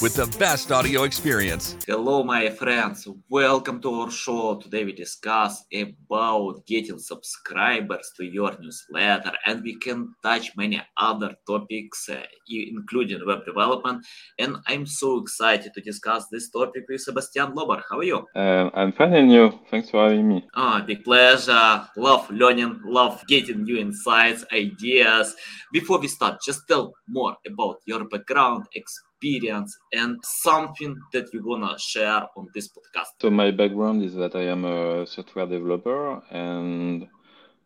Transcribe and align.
with 0.00 0.14
the 0.14 0.26
best 0.38 0.72
audio 0.72 1.04
experience. 1.04 1.76
Hello, 1.86 2.22
my 2.22 2.48
friends. 2.50 3.06
Welcome 3.28 3.80
to 3.82 3.90
our 4.00 4.10
show. 4.10 4.56
Today 4.56 4.84
we 4.84 4.92
discuss 4.92 5.64
about 5.72 6.66
getting 6.66 6.98
subscribers 6.98 8.12
to 8.16 8.24
your 8.24 8.56
newsletter, 8.60 9.32
and 9.46 9.62
we 9.62 9.78
can 9.78 10.14
touch 10.22 10.56
many 10.56 10.80
other 10.96 11.34
topics, 11.46 12.08
uh, 12.08 12.22
including 12.48 13.24
web 13.26 13.44
development. 13.44 14.04
And 14.38 14.56
I'm 14.66 14.86
so 14.86 15.18
excited 15.18 15.72
to 15.74 15.80
discuss 15.80 16.26
this 16.30 16.50
topic 16.50 16.84
with 16.88 17.04
Sébastien 17.06 17.54
Lorber. 17.54 17.82
How 17.88 17.98
are 17.98 18.04
you? 18.04 18.26
Uh, 18.34 18.70
I'm 18.74 18.92
fine, 18.92 19.14
and 19.14 19.32
you? 19.32 19.58
Thanks 19.70 19.90
for 19.90 20.08
having 20.08 20.28
me. 20.28 20.46
Ah, 20.54 20.80
oh, 20.82 20.86
big 20.86 21.04
pleasure. 21.04 21.86
Love 21.96 22.30
learning, 22.30 22.80
love 22.84 23.22
getting 23.28 23.64
new 23.64 23.78
insights, 23.78 24.44
ideas. 24.52 25.34
Before 25.72 25.98
we 25.98 26.08
start, 26.08 26.40
just 26.44 26.66
tell 26.68 26.92
more 27.08 27.36
about 27.46 27.78
your 27.86 28.04
background, 28.08 28.66
experience 28.74 29.13
experience 29.14 29.76
and 29.92 30.18
something 30.22 30.96
that 31.12 31.32
you 31.32 31.44
want 31.44 31.70
to 31.70 31.78
share 31.78 32.22
on 32.36 32.48
this 32.54 32.68
podcast? 32.68 33.08
So, 33.20 33.30
my 33.30 33.50
background 33.50 34.02
is 34.02 34.14
that 34.14 34.34
I 34.34 34.42
am 34.42 34.64
a 34.64 35.06
software 35.06 35.46
developer 35.46 36.22
and 36.30 37.08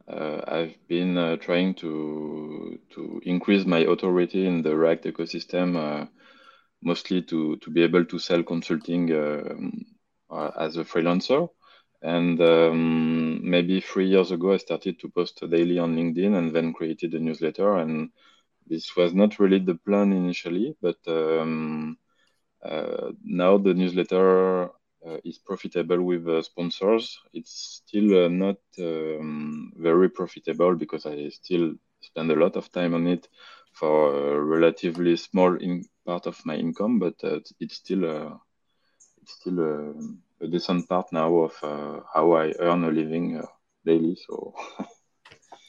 uh, 0.09 0.41
I've 0.47 0.77
been 0.89 1.17
uh, 1.19 1.37
trying 1.37 1.75
to 1.75 2.79
to 2.95 3.21
increase 3.25 3.67
my 3.67 3.81
authority 3.81 4.47
in 4.47 4.63
the 4.63 4.75
React 4.75 5.05
ecosystem, 5.07 5.77
uh, 5.77 6.07
mostly 6.83 7.23
to 7.23 7.57
to 7.57 7.71
be 7.71 7.83
able 7.83 8.05
to 8.05 8.19
sell 8.19 8.43
consulting 8.43 9.13
um, 9.13 9.85
uh, 10.31 10.51
as 10.59 10.77
a 10.77 10.85
freelancer. 10.85 11.49
And 12.01 12.41
um, 12.41 13.51
maybe 13.51 13.81
three 13.81 14.09
years 14.09 14.31
ago, 14.31 14.53
I 14.53 14.59
started 14.59 15.01
to 15.01 15.09
post 15.09 15.43
daily 15.51 15.81
on 15.81 15.97
LinkedIn, 15.97 16.37
and 16.39 16.55
then 16.55 16.73
created 16.73 17.13
a 17.15 17.19
newsletter. 17.19 17.79
And 17.79 18.11
this 18.69 18.97
was 18.97 19.15
not 19.15 19.39
really 19.39 19.59
the 19.61 19.75
plan 19.87 20.13
initially, 20.13 20.77
but 20.83 20.97
um, 21.09 21.97
uh, 22.65 23.13
now 23.25 23.59
the 23.59 23.75
newsletter 23.75 24.67
uh, 25.07 25.19
is 25.25 25.39
profitable 25.39 26.03
with 26.03 26.29
uh, 26.29 26.43
sponsors. 26.43 27.19
It's 27.33 27.83
still 27.87 28.27
uh, 28.27 28.29
not 28.29 28.57
um, 28.79 29.73
very 29.77 30.09
profitable 30.11 30.75
because 30.77 31.07
I 31.07 31.29
still 31.29 31.75
spend 32.03 32.31
a 32.31 32.37
lot 32.37 32.57
of 32.57 32.71
time 32.73 32.95
on 32.95 33.07
it 33.07 33.29
for 33.73 34.37
a 34.37 34.41
relatively 34.41 35.17
small 35.17 35.57
part 36.07 36.27
of 36.27 36.37
my 36.45 36.57
income, 36.57 36.99
but 36.99 37.15
uh, 37.25 37.41
it's 37.61 37.77
still 37.77 38.05
uh, 38.05 38.35
it's 39.23 39.33
still 39.41 39.59
a 40.43 40.47
decent 40.49 40.89
part 40.89 41.07
now 41.13 41.35
of 41.47 41.55
how 42.15 42.33
I 42.33 42.53
earn 42.61 42.85
a 42.85 42.91
living 42.91 43.43
daily. 43.85 44.17
So. 44.27 44.55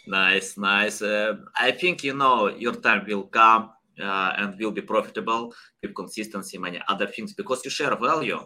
Nice, 0.10 0.58
nice. 0.58 1.04
Uh, 1.04 1.36
I 1.56 1.70
think 1.70 2.04
you 2.04 2.16
know 2.16 2.48
your 2.48 2.74
time 2.74 3.06
will 3.08 3.28
come 3.28 3.70
uh, 4.02 4.34
and 4.38 4.58
will 4.60 4.72
be 4.72 4.82
profitable 4.82 5.54
with 5.84 5.94
consistency, 5.94 6.58
many 6.58 6.82
other 6.88 7.06
things 7.06 7.36
because 7.36 7.64
you 7.64 7.70
share 7.70 7.96
value 7.96 8.40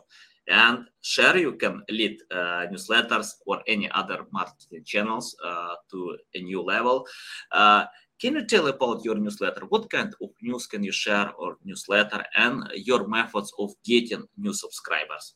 and 0.50 0.80
share 1.00 1.38
you 1.38 1.54
can 1.54 1.82
lead 1.90 2.18
uh, 2.32 2.68
newsletters 2.70 3.30
or 3.46 3.62
any 3.66 3.90
other 3.92 4.26
marketing 4.34 4.84
channels 4.84 5.38
uh, 5.46 5.76
to 5.90 6.18
a 6.36 6.42
new 6.42 6.62
level. 6.62 7.08
Uh, 7.50 7.86
can 8.20 8.36
you 8.36 8.46
tell 8.46 8.68
about 8.68 9.06
your 9.06 9.16
newsletter? 9.16 9.62
What 9.70 9.90
kind 9.90 10.14
of 10.22 10.32
news 10.42 10.68
can 10.68 10.84
you 10.84 10.92
share 10.92 11.32
or 11.40 11.56
newsletter 11.64 12.26
and 12.36 12.70
your 12.76 13.08
methods 13.08 13.54
of 13.58 13.72
getting 13.86 14.26
new 14.38 14.54
subscribers? 14.54 15.36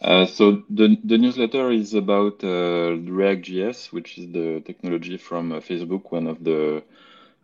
Uh, 0.00 0.24
so 0.26 0.62
the, 0.70 0.96
the 1.04 1.18
newsletter 1.18 1.70
is 1.70 1.94
about 1.94 2.42
uh, 2.44 2.96
React.js, 3.18 3.92
which 3.92 4.18
is 4.18 4.32
the 4.32 4.60
technology 4.64 5.16
from 5.16 5.52
uh, 5.52 5.60
Facebook. 5.60 6.10
One 6.10 6.26
of 6.26 6.42
the 6.44 6.82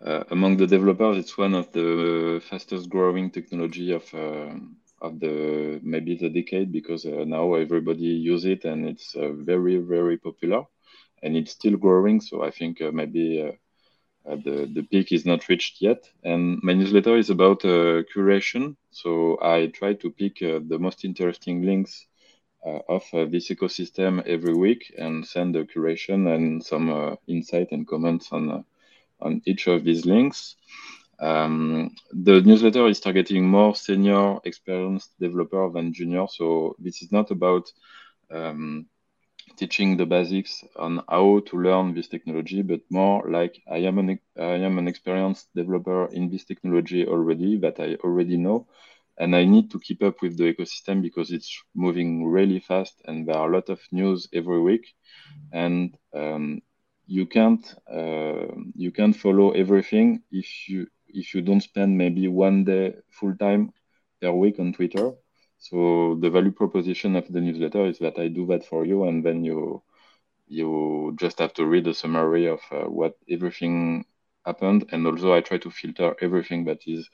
uh, 0.05 0.25
among 0.31 0.57
the 0.59 0.67
developers, 0.67 1.19
it's 1.19 1.37
one 1.39 1.55
of 1.55 1.73
the 1.73 2.41
fastest 2.49 2.89
growing 2.91 3.31
technology 3.31 3.93
of 3.93 4.05
uh, 4.15 4.55
of 5.01 5.21
the 5.21 5.81
maybe 5.83 6.17
the 6.17 6.29
decade 6.31 6.73
because 6.73 7.05
now 7.05 7.55
everybody 7.55 8.05
use 8.33 8.45
it 8.45 8.65
and 8.65 8.89
it's 8.89 9.15
very 9.51 9.77
very 9.79 10.17
popular, 10.19 10.63
and 11.23 11.37
it's 11.37 11.53
still 11.53 11.77
growing. 11.77 12.21
So 12.21 12.43
I 12.43 12.51
think 12.51 12.81
maybe. 12.93 13.53
the, 14.47 14.57
the 14.77 14.83
peak 14.91 15.13
is 15.13 15.25
not 15.25 15.49
reached 15.49 15.81
yet. 15.81 16.01
And 16.25 16.59
my 16.63 16.73
newsletter 16.75 17.17
is 17.17 17.31
about 17.31 17.61
curation. 17.63 18.77
So 18.91 19.39
I 19.43 19.67
try 19.79 19.95
to 19.95 20.11
pick 20.11 20.39
the 20.41 20.79
most 20.87 21.05
interesting 21.05 21.63
links 21.63 22.07
of 22.89 23.05
uh, 23.13 23.25
this 23.27 23.49
ecosystem 23.49 24.27
every 24.27 24.55
week 24.55 24.93
and 24.99 25.27
send 25.27 25.57
a 25.57 25.65
curation 25.65 26.35
and 26.35 26.65
some 26.65 26.91
uh, 26.91 27.17
insight 27.27 27.69
and 27.73 27.87
comments 27.87 28.33
on 28.33 28.65
on 29.21 29.41
each 29.47 29.67
of 29.67 29.85
these 29.85 30.05
links. 30.05 30.57
Um, 31.19 31.97
the 32.13 32.43
newsletter 32.43 32.87
is 32.89 33.01
targeting 33.01 33.49
more 33.49 33.75
senior, 33.75 34.39
experienced 34.45 35.19
developer 35.19 35.71
than 35.71 35.95
junior. 35.95 36.27
So 36.29 36.77
this 36.79 37.01
is 37.01 37.11
not 37.11 37.31
about 37.31 37.73
um, 38.31 38.87
teaching 39.57 39.97
the 39.97 40.05
basics 40.05 40.63
on 40.77 41.03
how 41.09 41.41
to 41.47 41.57
learn 41.57 41.95
this 41.95 42.09
technology, 42.09 42.63
but 42.63 42.81
more 42.91 43.25
like 43.31 43.63
I 43.71 43.79
am 43.79 43.99
an 43.99 44.19
I 44.39 44.59
am 44.67 44.79
an 44.79 44.89
experienced 44.89 45.49
developer 45.55 46.07
in 46.13 46.29
this 46.29 46.45
technology 46.45 47.07
already 47.07 47.59
that 47.59 47.81
I 47.81 47.95
already 48.05 48.37
know, 48.37 48.67
and 49.19 49.35
I 49.37 49.45
need 49.45 49.71
to 49.73 49.81
keep 49.81 50.03
up 50.03 50.23
with 50.23 50.37
the 50.37 50.53
ecosystem 50.53 51.03
because 51.03 51.31
it's 51.33 51.53
moving 51.75 52.27
really 52.27 52.61
fast 52.61 53.03
and 53.07 53.27
there 53.27 53.37
are 53.37 53.49
a 53.51 53.55
lot 53.55 53.69
of 53.69 53.81
news 53.93 54.29
every 54.33 54.61
week 54.61 54.87
and 55.53 55.97
um, 56.15 56.61
you 57.07 57.27
can't 57.27 57.65
uh, 57.93 58.47
you 58.75 58.91
can't 58.93 59.17
follow 59.17 59.51
everything 59.53 60.23
if 60.31 60.49
you 60.69 60.87
if 61.09 61.35
you 61.35 61.43
don't 61.43 61.61
spend 61.63 61.97
maybe 61.97 62.29
one 62.29 62.65
day 62.65 62.95
full 63.11 63.35
time 63.37 63.73
per 64.21 64.31
week 64.33 64.59
on 64.59 64.73
Twitter. 64.73 65.13
So 65.59 66.19
the 66.21 66.31
value 66.31 66.53
proposition 66.53 67.17
of 67.17 67.27
the 67.29 67.41
newsletter 67.41 67.87
is 67.87 67.99
that 67.99 68.19
I 68.19 68.29
do 68.29 68.47
that 68.47 68.65
for 68.65 68.85
you, 68.85 69.05
and 69.05 69.25
then 69.25 69.45
you 69.45 69.83
you 70.47 71.15
just 71.19 71.39
have 71.39 71.53
to 71.55 71.67
read 71.67 71.87
a 71.87 71.95
summary 71.95 72.47
of 72.47 72.61
uh, 72.73 72.85
what 72.85 73.15
everything 73.31 74.05
happened, 74.45 74.87
and 74.93 75.07
also 75.07 75.33
I 75.33 75.41
try 75.41 75.59
to 75.59 75.71
filter 75.71 76.15
everything 76.21 76.65
that 76.67 76.81
is 76.87 77.09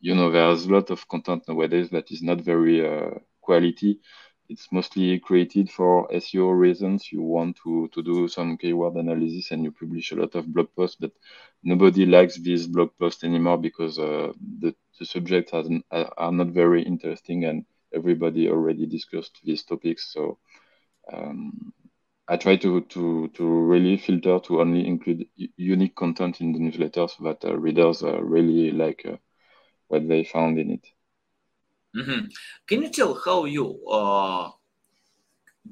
you 0.00 0.14
know, 0.14 0.30
there's 0.30 0.66
a 0.66 0.72
lot 0.72 0.90
of 0.90 1.08
content 1.08 1.44
nowadays 1.48 1.90
that 1.90 2.10
is 2.10 2.22
not 2.22 2.40
very 2.40 2.86
uh, 2.86 3.18
quality. 3.40 4.00
It's 4.48 4.70
mostly 4.70 5.18
created 5.18 5.70
for 5.70 6.08
SEO 6.12 6.50
reasons. 6.56 7.10
You 7.10 7.22
want 7.22 7.58
to, 7.64 7.88
to 7.92 8.02
do 8.02 8.28
some 8.28 8.56
keyword 8.56 8.94
analysis 8.94 9.50
and 9.50 9.64
you 9.64 9.72
publish 9.72 10.12
a 10.12 10.16
lot 10.16 10.34
of 10.36 10.52
blog 10.52 10.68
posts, 10.76 10.96
but 11.00 11.12
nobody 11.64 12.06
likes 12.06 12.36
these 12.36 12.66
blog 12.66 12.90
posts 12.98 13.24
anymore 13.24 13.58
because 13.58 13.98
uh, 13.98 14.32
the, 14.60 14.74
the 14.98 15.04
subjects 15.04 15.52
are, 15.52 16.32
not 16.32 16.48
very 16.48 16.82
interesting 16.82 17.44
and 17.44 17.64
everybody 17.92 18.48
already 18.48 18.86
discussed 18.86 19.40
these 19.42 19.64
topics. 19.64 20.12
So 20.12 20.38
um, 21.12 21.72
I 22.28 22.36
try 22.36 22.56
to, 22.56 22.82
to, 22.82 23.28
to 23.34 23.44
really 23.44 23.96
filter 23.96 24.38
to 24.40 24.60
only 24.60 24.86
include 24.86 25.26
unique 25.56 25.96
content 25.96 26.40
in 26.40 26.52
the 26.52 26.58
newsletter 26.60 27.08
so 27.08 27.24
that 27.24 27.44
uh, 27.44 27.56
readers 27.56 28.02
uh, 28.02 28.20
really 28.22 28.70
like 28.70 29.02
uh, 29.06 29.16
what 29.88 30.08
they 30.08 30.24
found 30.24 30.58
in 30.58 30.72
it. 30.72 30.86
Mm-hmm. 31.96 32.26
Can 32.66 32.82
you 32.82 32.90
tell 32.90 33.14
how 33.14 33.44
you 33.46 33.80
uh, 33.88 34.50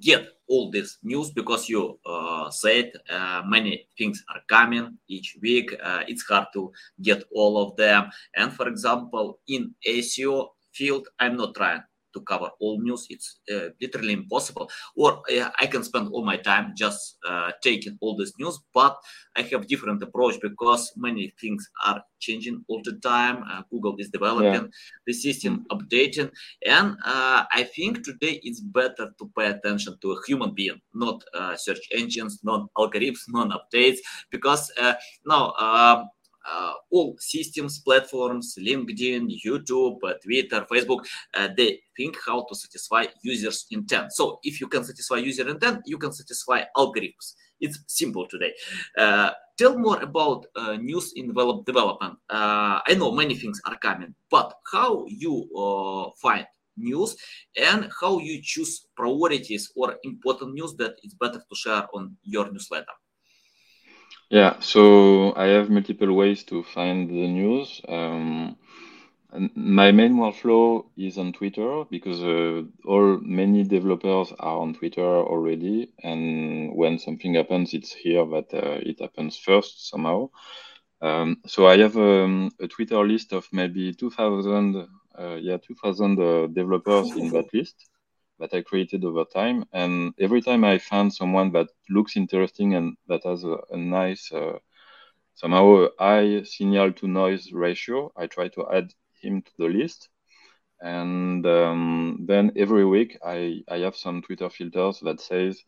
get 0.01 0.27
all 0.47 0.71
this 0.71 0.99
news? 1.03 1.31
Because 1.31 1.69
you 1.69 1.99
uh, 2.07 2.51
said 2.51 2.93
uh, 3.11 3.43
many 3.47 3.87
things 3.99 4.25
are 4.35 4.41
coming 4.49 4.97
each 5.09 5.37
week. 5.43 5.75
Uh, 5.83 6.03
it's 6.09 6.25
hard 6.25 6.47
to 6.55 6.73
get 7.03 7.25
all 7.35 7.59
of 7.59 7.77
them. 7.77 8.11
And 8.35 8.53
for 8.53 8.69
example, 8.69 9.41
in 9.49 9.75
SEO 9.87 10.49
field, 10.73 11.09
I'm 11.19 11.37
not 11.37 11.55
trying 11.55 11.83
to 12.15 12.21
cover 12.23 12.51
all 12.61 12.81
news. 12.81 13.07
It's 13.11 13.41
uh, 13.53 13.69
literally 13.81 14.15
impossible. 14.15 14.71
Or 14.97 15.23
uh, 15.31 15.51
I 15.61 15.67
can 15.67 15.85
spend 15.85 16.09
all 16.13 16.25
my 16.25 16.37
time 16.37 16.73
just 16.77 17.19
uh, 17.29 17.51
taking 17.63 17.99
all 18.01 18.17
this 18.17 18.33
news, 18.39 18.59
but 18.73 18.97
I 19.37 19.43
have 19.43 19.67
different 19.67 20.03
approach 20.03 20.37
because 20.41 20.93
many 20.97 21.35
things 21.41 21.69
are 21.85 22.03
changing 22.21 22.65
all 22.69 22.81
the 22.85 22.95
time. 23.03 23.45
Uh, 23.51 23.63
Google 23.71 23.97
is 23.99 24.09
developing 24.09 24.53
yeah. 24.53 24.67
the 25.07 25.13
system, 25.13 25.67
updating, 25.71 26.31
and 26.67 26.97
uh, 27.05 27.45
I 27.53 27.65
think 27.75 28.05
today 28.05 28.41
it's 28.43 28.61
better 28.61 29.13
to 29.19 29.31
pay 29.37 29.47
attention 29.51 29.97
to 30.01 30.13
a 30.13 30.17
human 30.27 30.55
being, 30.55 30.81
not 30.95 31.23
uh, 31.35 31.57
search 31.57 31.87
engines, 31.93 32.41
not 32.43 32.69
algorithms, 32.79 33.23
not 33.29 33.51
updates, 33.51 33.99
because 34.31 34.71
now. 35.27 36.09
Uh, 36.45 36.75
all 36.91 37.17
systems, 37.19 37.79
platforms, 37.79 38.57
LinkedIn, 38.59 39.29
YouTube, 39.45 39.99
uh, 40.05 40.13
Twitter, 40.23 40.67
Facebook, 40.71 41.05
uh, 41.35 41.49
they 41.57 41.81
think 41.97 42.17
how 42.27 42.45
to 42.45 42.55
satisfy 42.55 43.07
users' 43.23 43.67
intent. 43.71 44.13
So 44.13 44.41
if 44.43 44.61
you 44.61 44.69
can 44.69 44.85
satisfy 44.85 45.17
user 45.17 45.49
intent, 45.49 45.83
you 45.87 45.97
can 45.97 46.13
satisfy 46.13 46.65
algorithms. 46.77 47.35
It's 47.61 47.79
simple 47.87 48.27
today. 48.29 48.53
Uh, 48.99 49.31
tell 49.57 49.79
more 49.79 50.03
about 50.03 50.47
news 50.81 51.13
in 51.17 51.29
develop 51.29 51.65
development. 51.65 52.19
I 52.29 52.95
know 52.99 53.13
many 53.13 53.37
things 53.37 53.61
are 53.65 53.79
coming, 53.79 54.15
but 54.31 54.53
how 54.71 55.07
you 55.09 55.49
find 56.21 56.47
news 56.77 57.17
and 57.57 57.89
how 58.01 58.19
you 58.19 58.43
choose 58.43 58.87
priorities 58.97 59.73
or 59.77 59.97
important 60.03 60.55
news 60.55 60.75
that 60.75 60.97
it's 61.03 61.15
better 61.15 61.39
to 61.39 61.55
share 61.55 61.87
on 61.95 62.17
your 62.23 62.51
newsletter. 62.53 62.93
Yeah, 64.31 64.59
so 64.61 65.35
I 65.37 65.47
have 65.47 65.71
multiple 65.71 66.13
ways 66.13 66.45
to 66.45 66.63
find 66.63 67.09
the 67.09 67.29
news. 67.29 67.81
Um, 67.89 68.57
my 69.55 69.91
main 69.93 70.15
workflow 70.17 70.87
is 70.97 71.19
on 71.19 71.33
Twitter 71.33 71.85
because 71.91 72.23
uh, 72.23 72.63
all 72.87 73.19
many 73.21 73.65
developers 73.65 74.33
are 74.39 74.59
on 74.59 74.75
Twitter 74.75 75.03
already, 75.03 75.91
and 76.03 76.75
when 76.75 76.99
something 76.99 77.35
happens, 77.35 77.75
it's 77.75 77.93
here 77.93 78.25
that 78.27 78.55
uh, 78.55 78.79
it 78.83 79.01
happens 79.01 79.37
first 79.37 79.89
somehow. 79.89 80.31
Um, 81.03 81.43
so 81.47 81.67
I 81.67 81.79
have 81.79 81.97
um, 81.97 82.51
a 82.61 82.69
Twitter 82.69 83.07
list 83.07 83.33
of 83.33 83.47
maybe 83.53 83.93
2,000, 83.93 84.89
uh, 85.19 85.35
yeah, 85.41 85.59
2,000 85.59 86.19
uh, 86.19 86.47
developers 86.47 87.15
in 87.17 87.31
that 87.33 87.53
list 87.53 87.89
that 88.41 88.55
I 88.55 88.63
created 88.63 89.05
over 89.05 89.25
time. 89.25 89.65
And 89.73 90.15
every 90.21 90.43
time 90.43 90.65
I 90.65 90.79
find 90.79 91.13
someone 91.13 91.53
that 91.53 91.69
looks 91.91 92.17
interesting 92.17 92.75
and 92.75 92.97
that 93.09 93.25
has 93.25 93.45
a, 93.45 93.59
a 93.71 93.77
nice, 93.77 94.33
uh, 94.33 94.59
somehow 95.35 95.89
high 95.99 96.43
signal 96.45 96.93
to 96.95 97.09
noise 97.09 97.53
ratio, 97.53 98.13
I 98.17 98.27
try 98.27 98.49
to 98.49 98.67
add 98.73 98.93
him 99.23 99.43
to 99.43 99.53
the 99.59 99.69
list. 99.69 100.09
And 100.81 101.47
um, 101.47 102.25
then 102.27 102.53
every 102.57 102.85
week 102.85 103.19
I, 103.25 103.63
I 103.69 103.79
have 103.79 103.97
some 103.97 104.23
Twitter 104.23 104.51
filters 104.51 105.01
that 105.01 105.21
says, 105.21 105.63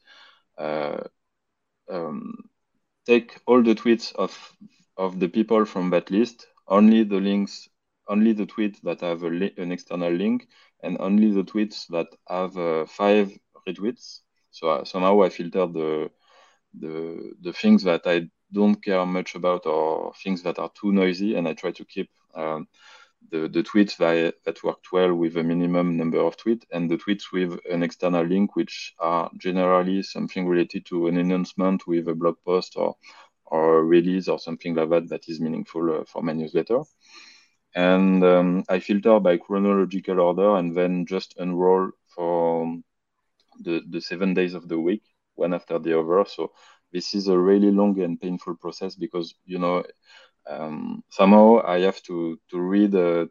uh, 0.59 0.99
um, 1.91 2.35
take 3.07 3.39
all 3.47 3.63
the 3.63 3.75
tweets 3.75 4.15
of 4.17 4.33
of 4.97 5.21
the 5.21 5.29
people 5.29 5.65
from 5.67 5.91
that 5.91 6.11
list, 6.11 6.47
only 6.69 7.05
the 7.05 7.21
links, 7.21 7.69
only 8.09 8.33
the 8.33 8.47
tweets 8.47 8.81
that 8.83 9.01
have 9.03 9.23
li- 9.23 9.55
an 9.59 9.73
external 9.73 10.13
link, 10.13 10.49
and 10.87 10.97
only 11.01 11.31
the 11.33 11.45
tweets 11.45 11.87
that 11.89 12.09
have 12.29 12.57
uh, 12.57 12.87
five 12.87 13.33
retweets. 13.69 14.21
So 14.51 14.69
uh, 14.71 14.85
somehow 14.85 15.23
I 15.23 15.29
filter 15.29 15.67
the 15.67 16.11
the 16.79 17.33
the 17.41 17.53
things 17.53 17.83
that 17.85 18.03
I 18.07 18.29
don't 18.53 18.83
care 18.83 19.05
much 19.07 19.35
about 19.35 19.67
or 19.67 20.13
things 20.23 20.43
that 20.43 20.59
are 20.59 20.71
too 20.81 20.93
noisy, 20.93 21.35
and 21.37 21.49
I 21.49 21.55
try 21.55 21.73
to 21.73 21.85
keep 21.85 22.11
um, 22.35 22.69
the, 23.31 23.49
the 23.49 23.63
tweets 23.63 23.97
that, 23.99 24.35
that 24.45 24.63
worked 24.63 24.93
well 24.93 25.15
with 25.15 25.37
a 25.37 25.43
minimum 25.43 25.97
number 25.97 26.19
of 26.19 26.37
tweets 26.37 26.63
and 26.73 26.91
the 26.91 26.97
tweets 26.97 27.33
with 27.33 27.59
an 27.71 27.83
external 27.83 28.25
link, 28.25 28.57
which 28.57 28.95
are 28.99 29.31
generally 29.39 30.03
something 30.03 30.47
related 30.47 30.87
to 30.87 31.09
an 31.09 31.17
announcement 31.17 31.87
with 31.87 32.09
a 32.09 32.15
blog 32.15 32.37
post 32.45 32.75
or 32.77 32.97
or 33.49 33.85
release 33.85 34.29
or 34.29 34.39
something 34.41 34.75
like 34.75 34.91
that 34.91 35.09
that 35.09 35.29
is 35.29 35.41
meaningful 35.41 36.01
uh, 36.01 36.05
for 36.05 36.23
my 36.23 36.33
newsletter. 36.33 36.81
And 37.77 38.25
um, 38.25 38.65
I 38.71 38.81
filter 38.81 39.21
by 39.21 39.37
chronological 39.37 40.19
order 40.19 40.57
and 40.57 40.75
then 40.75 41.05
just 41.05 41.35
enroll 41.39 41.91
for 42.09 42.79
the, 43.61 43.83
the 43.91 44.01
seven 44.01 44.33
days 44.33 44.55
of 44.55 44.67
the 44.67 44.81
week, 44.81 45.03
one 45.35 45.53
after 45.53 45.79
the 45.79 46.01
other. 46.01 46.25
So 46.27 46.53
this 46.91 47.15
is 47.15 47.29
a 47.29 47.39
really 47.39 47.71
long 47.71 48.01
and 48.01 48.19
painful 48.19 48.57
process 48.57 48.95
because, 48.95 49.35
you 49.45 49.59
know, 49.59 49.85
um, 50.49 51.05
somehow 51.11 51.61
I 51.67 51.81
have 51.81 52.03
to, 52.05 52.41
to 52.51 52.59
read, 52.59 52.95
uh, 52.95 53.27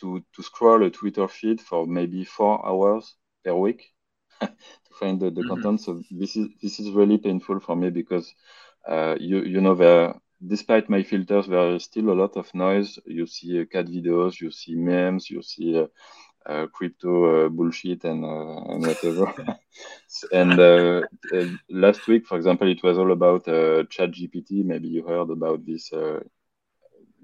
to, 0.00 0.24
to 0.34 0.42
scroll 0.42 0.84
a 0.84 0.90
Twitter 0.90 1.26
feed 1.26 1.60
for 1.60 1.88
maybe 1.88 2.24
four 2.24 2.64
hours 2.64 3.16
per 3.44 3.52
week 3.52 3.90
to 4.40 4.48
find 5.00 5.18
the, 5.18 5.30
the 5.30 5.40
mm-hmm. 5.40 5.48
content. 5.48 5.80
So 5.80 6.00
this 6.12 6.36
is, 6.36 6.48
this 6.62 6.78
is 6.78 6.90
really 6.90 7.18
painful 7.18 7.58
for 7.58 7.74
me 7.74 7.90
because 7.90 8.32
uh, 8.86 9.16
you 9.18 9.42
you 9.42 9.60
know 9.60 9.74
there 9.74 10.14
despite 10.44 10.90
my 10.90 11.02
filters 11.02 11.46
there 11.46 11.74
is 11.74 11.84
still 11.84 12.10
a 12.10 12.18
lot 12.20 12.36
of 12.36 12.52
noise 12.54 12.98
you 13.06 13.26
see 13.26 13.60
uh, 13.60 13.64
cat 13.64 13.86
videos 13.86 14.40
you 14.40 14.50
see 14.50 14.74
memes 14.74 15.30
you 15.30 15.42
see 15.42 15.78
uh, 15.78 15.86
uh, 16.46 16.66
crypto 16.72 17.46
uh, 17.46 17.48
bullshit 17.48 18.04
and, 18.04 18.24
uh, 18.24 18.72
and 18.72 18.86
whatever. 18.86 19.34
and 20.32 20.60
uh, 20.60 21.02
last 21.68 22.06
week, 22.06 22.24
for 22.24 22.36
example, 22.36 22.68
it 22.70 22.82
was 22.84 22.98
all 22.98 23.10
about 23.10 23.44
Chat 23.90 24.12
GPT. 24.12 24.64
Maybe 24.64 24.88
you 24.88 25.04
heard 25.04 25.30
about 25.30 25.66
this 25.66 25.90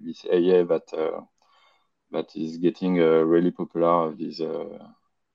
this 0.05 0.25
AI 0.31 0.65
that 0.65 0.89
that 2.11 2.27
is 2.35 2.57
getting 2.57 2.95
really 2.97 3.53
popular 3.53 4.13
these 4.13 4.41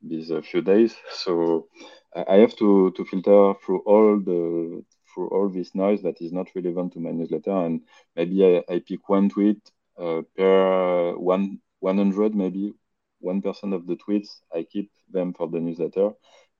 these 0.02 0.32
few 0.44 0.62
days. 0.62 0.94
So 1.12 1.68
I 2.14 2.36
have 2.36 2.58
to 2.58 2.92
to 2.92 3.06
filter 3.06 3.54
through 3.64 3.84
all 3.86 4.20
the 4.20 4.84
through 5.14 5.30
all 5.30 5.50
this 5.50 5.74
noise 5.76 6.02
that 6.04 6.22
is 6.22 6.32
not 6.32 6.50
relevant 6.56 6.94
to 6.94 7.00
my 7.00 7.12
newsletter. 7.12 7.52
And 7.52 7.82
maybe 8.16 8.46
I, 8.46 8.74
I 8.74 8.80
pick 8.80 9.08
one 9.10 9.30
tweet 9.30 9.60
uh, 9.98 10.22
per 10.36 11.16
one 11.18 11.60
100, 11.80 12.36
maybe 12.36 12.74
1% 13.20 13.74
of 13.74 13.88
the 13.88 13.96
tweets. 13.96 14.30
I 14.54 14.64
keep 14.64 14.92
them 15.12 15.34
for 15.34 15.48
the 15.48 15.60
newsletter. 15.60 16.12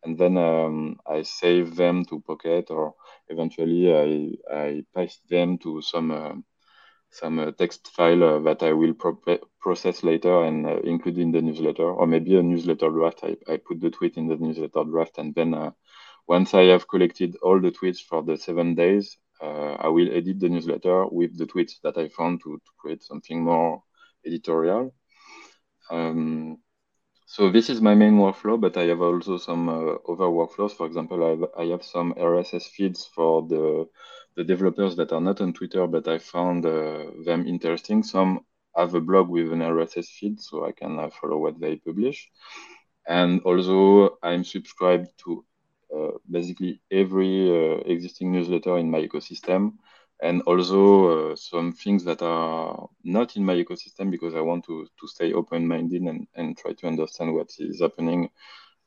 And 0.04 0.18
then 0.18 0.38
um, 0.38 1.00
I 1.06 1.24
save 1.24 1.76
them 1.76 2.06
to 2.06 2.22
Pocket 2.22 2.70
or 2.70 2.96
eventually 3.30 3.94
I, 3.94 4.56
I 4.56 4.84
paste 4.96 5.22
them 5.30 5.58
to 5.60 5.82
some 5.82 6.12
uh, 6.12 6.34
some 7.10 7.40
uh, 7.40 7.52
text 7.52 7.88
file 7.90 8.24
uh, 8.24 8.40
that 8.40 8.64
I 8.64 8.74
will 8.74 8.94
pro- 8.94 9.40
process 9.60 10.04
later 10.04 10.44
and 10.44 10.66
uh, 10.66 10.80
include 10.82 11.18
in 11.18 11.32
the 11.32 11.42
newsletter, 11.42 11.90
or 11.90 12.06
maybe 12.06 12.36
a 12.36 12.44
newsletter 12.44 12.90
draft. 12.90 13.22
I, 13.24 13.38
I 13.52 13.58
put 13.58 13.80
the 13.80 13.90
tweet 13.90 14.18
in 14.18 14.28
the 14.28 14.36
newsletter 14.38 14.84
draft 14.84 15.18
and 15.18 15.34
then 15.34 15.54
uh, 15.54 15.72
once 16.28 16.54
I 16.54 16.64
have 16.64 16.88
collected 16.88 17.38
all 17.42 17.60
the 17.60 17.72
tweets 17.72 18.00
for 18.00 18.22
the 18.22 18.38
seven 18.38 18.76
days, 18.76 19.18
uh, 19.42 19.74
I 19.80 19.88
will 19.88 20.10
edit 20.12 20.40
the 20.40 20.50
newsletter 20.50 21.08
with 21.08 21.38
the 21.38 21.46
tweets 21.46 21.80
that 21.84 21.98
I 21.98 22.10
found 22.10 22.42
to, 22.44 22.58
to 22.58 22.72
create 22.78 23.04
something 23.04 23.44
more 23.44 23.84
editorial. 24.26 24.94
Um, 25.90 26.58
so 27.26 27.50
this 27.50 27.70
is 27.70 27.82
my 27.82 27.94
main 27.94 28.14
workflow, 28.14 28.60
but 28.60 28.78
I 28.78 28.84
have 28.84 29.02
also 29.02 29.38
some 29.38 29.70
uh, 29.70 29.96
other 30.12 30.30
workflows. 30.32 30.72
For 30.72 30.86
example, 30.86 31.26
I 31.26 31.30
have, 31.30 31.46
I 31.58 31.72
have, 31.72 31.84
some 31.84 32.14
RSS 32.14 32.64
feeds 32.64 33.06
for 33.06 33.46
the, 33.48 33.88
the 34.36 34.44
developers 34.44 34.96
that 34.96 35.12
are 35.12 35.22
not 35.22 35.42
on 35.42 35.54
Twitter, 35.54 35.88
but 35.88 36.08
I 36.08 36.20
found 36.20 36.66
uh, 36.66 37.06
them 37.26 37.46
interesting. 37.46 38.02
Some 38.04 38.42
have 38.76 38.94
a 38.96 39.02
blog 39.02 39.30
with 39.30 39.52
an 39.52 39.60
RSS 39.60 40.08
feed, 40.08 40.40
so 40.40 40.66
I 40.66 40.72
can 40.72 41.00
uh, 41.00 41.10
follow 41.10 41.38
what 41.38 41.60
they 41.60 41.76
publish. 41.78 42.30
And 43.08 43.42
also, 43.42 44.18
I'm 44.24 44.44
subscribed 44.44 45.10
to 45.26 45.44
basically 46.30 46.82
every 46.92 47.50
uh, 47.50 47.78
existing 47.86 48.32
newsletter 48.32 48.78
in 48.78 48.92
my 48.92 49.02
ecosystem 49.02 49.74
and 50.22 50.42
also 50.44 51.32
uh, 51.32 51.36
some 51.36 51.72
things 51.72 52.04
that 52.04 52.22
are 52.22 52.90
not 53.04 53.36
in 53.36 53.46
my 53.46 53.54
ecosystem 53.54 54.10
because 54.10 54.34
I 54.34 54.42
want 54.42 54.66
to, 54.66 54.88
to 55.00 55.08
stay 55.08 55.34
open-minded 55.34 56.02
and, 56.02 56.28
and 56.36 56.58
try 56.58 56.74
to 56.74 56.88
understand 56.88 57.34
what 57.34 57.52
is 57.60 57.82
happening 57.82 58.30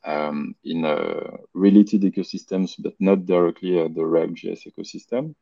um, 0.05 0.55
in 0.65 0.85
uh, 0.85 1.37
related 1.55 2.03
ecosystems, 2.03 2.75
but 2.79 2.95
not 2.99 3.27
directly 3.27 3.79
at 3.79 3.95
the 3.95 4.05
React.js 4.05 4.67
ecosystem. 4.67 5.35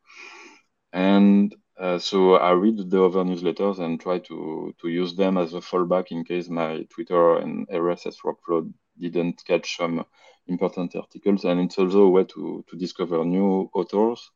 And 0.92 1.54
uh, 1.78 1.98
so 1.98 2.34
I 2.34 2.50
read 2.50 2.90
the 2.90 3.04
other 3.04 3.22
newsletters 3.22 3.78
and 3.78 4.00
try 4.00 4.18
to, 4.18 4.74
to 4.80 4.88
use 4.88 5.14
them 5.14 5.38
as 5.38 5.54
a 5.54 5.60
fallback 5.60 6.08
in 6.10 6.24
case 6.24 6.48
my 6.48 6.82
Twitter 6.90 7.36
and 7.36 7.68
RSS 7.68 8.16
workflow 8.24 8.70
didn't 8.98 9.42
catch 9.46 9.76
some 9.76 10.04
important 10.46 10.94
articles. 10.96 11.44
And 11.44 11.60
it's 11.60 11.78
also 11.78 12.02
a 12.02 12.10
way 12.10 12.24
to, 12.24 12.64
to 12.68 12.76
discover 12.76 13.24
new 13.24 13.70
authors 13.74 14.30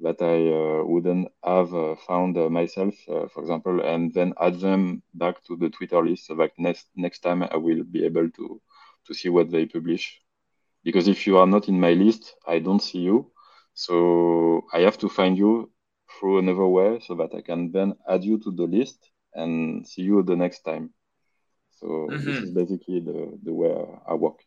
that 0.00 0.20
I 0.20 0.48
uh, 0.52 0.84
wouldn't 0.84 1.28
have 1.44 1.72
uh, 1.74 1.94
found 2.06 2.36
uh, 2.36 2.50
myself, 2.50 2.94
uh, 3.08 3.28
for 3.28 3.42
example, 3.42 3.80
and 3.80 4.12
then 4.12 4.34
add 4.40 4.60
them 4.60 5.02
back 5.14 5.42
to 5.44 5.56
the 5.56 5.70
Twitter 5.70 6.04
list 6.04 6.26
so 6.26 6.34
that 6.36 6.50
next, 6.58 6.86
next 6.96 7.20
time 7.20 7.42
I 7.42 7.56
will 7.56 7.84
be 7.84 8.04
able 8.04 8.28
to, 8.30 8.60
to 9.06 9.14
see 9.14 9.28
what 9.28 9.50
they 9.50 9.66
publish. 9.66 10.20
Because 10.82 11.08
if 11.08 11.26
you 11.26 11.38
are 11.38 11.46
not 11.46 11.68
in 11.68 11.80
my 11.80 11.92
list, 11.92 12.34
I 12.46 12.58
don't 12.58 12.82
see 12.82 12.98
you. 12.98 13.30
So 13.74 14.64
I 14.72 14.80
have 14.80 14.98
to 14.98 15.08
find 15.08 15.38
you 15.38 15.70
through 16.18 16.38
another 16.38 16.66
way 16.66 17.00
so 17.00 17.14
that 17.16 17.34
I 17.34 17.40
can 17.40 17.72
then 17.72 17.94
add 18.08 18.24
you 18.24 18.38
to 18.40 18.50
the 18.50 18.64
list 18.64 19.10
and 19.34 19.86
see 19.86 20.02
you 20.02 20.22
the 20.22 20.36
next 20.36 20.60
time. 20.62 20.90
So 21.84 21.90
mm-hmm. 21.90 22.24
this 22.24 22.42
is 22.44 22.50
basically 22.50 23.00
the, 23.00 23.38
the 23.42 23.52
way 23.52 23.74
I 24.08 24.14
work. 24.14 24.40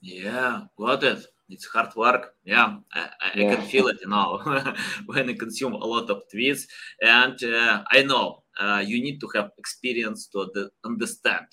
Yeah, 0.00 0.62
got 0.78 1.02
it. 1.02 1.24
It's 1.48 1.66
hard 1.66 1.94
work. 1.96 2.34
Yeah, 2.44 2.76
I, 2.94 3.08
I 3.20 3.30
yeah. 3.34 3.56
can 3.56 3.66
feel 3.66 3.88
it, 3.88 3.96
you 4.02 4.08
know, 4.08 4.40
when 5.06 5.28
I 5.28 5.32
consume 5.32 5.74
a 5.74 5.84
lot 5.84 6.08
of 6.10 6.22
tweets. 6.32 6.62
And 7.00 7.42
uh, 7.42 7.82
I 7.90 8.02
know 8.02 8.44
uh, 8.58 8.84
you 8.86 9.02
need 9.02 9.18
to 9.20 9.28
have 9.34 9.50
experience 9.58 10.28
to 10.28 10.48
the, 10.54 10.70
understand 10.84 11.46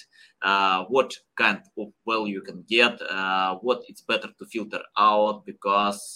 uh, 0.43 0.85
what 0.85 1.15
kind 1.35 1.61
of 1.79 1.88
value 2.07 2.35
you 2.35 2.41
can 2.41 2.63
get, 2.69 3.01
uh, 3.01 3.55
what 3.61 3.81
it's 3.88 4.01
better 4.01 4.29
to 4.38 4.45
filter 4.45 4.81
out 4.97 5.45
because 5.47 6.15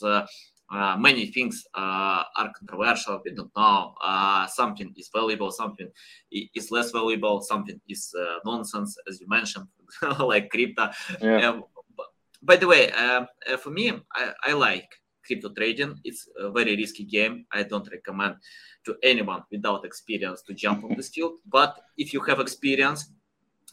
uh, 0.74 0.98
many 0.98 1.28
things 1.28 1.64
uh, 1.76 2.24
are 2.36 2.52
controversial. 2.58 3.22
We 3.24 3.34
don't 3.34 3.52
know. 3.56 3.94
Uh, 4.04 4.48
something 4.48 4.92
is 4.98 5.10
valuable, 5.14 5.52
something 5.52 5.90
is 6.32 6.72
less 6.72 6.92
valuable, 6.92 7.42
something 7.42 7.80
is 7.88 8.14
uh, 8.20 8.40
nonsense, 8.44 8.98
as 9.08 9.22
you 9.22 9.28
mentioned, 9.28 9.68
like 10.20 10.50
crypto. 10.50 10.90
Yeah. 11.22 11.50
Um, 11.50 11.64
by 12.42 12.56
the 12.56 12.68
way, 12.68 12.92
uh, 12.92 13.26
for 13.58 13.70
me, 13.70 13.92
I, 14.14 14.32
I, 14.44 14.54
like 14.54 14.90
crypto 15.26 15.50
trading. 15.50 16.00
It's 16.04 16.28
a 16.38 16.52
very 16.52 16.76
risky 16.76 17.06
game. 17.06 17.46
I 17.52 17.64
don't 17.64 17.88
recommend 17.90 18.36
to 18.86 18.96
anyone 19.04 19.44
without 19.52 19.86
experience 19.86 20.42
to 20.48 20.54
jump 20.54 20.84
on 20.84 20.96
this 20.98 21.10
field. 21.10 21.36
But 21.46 21.80
if 21.98 22.14
you 22.14 22.20
have 22.22 22.40
experience, 22.40 23.12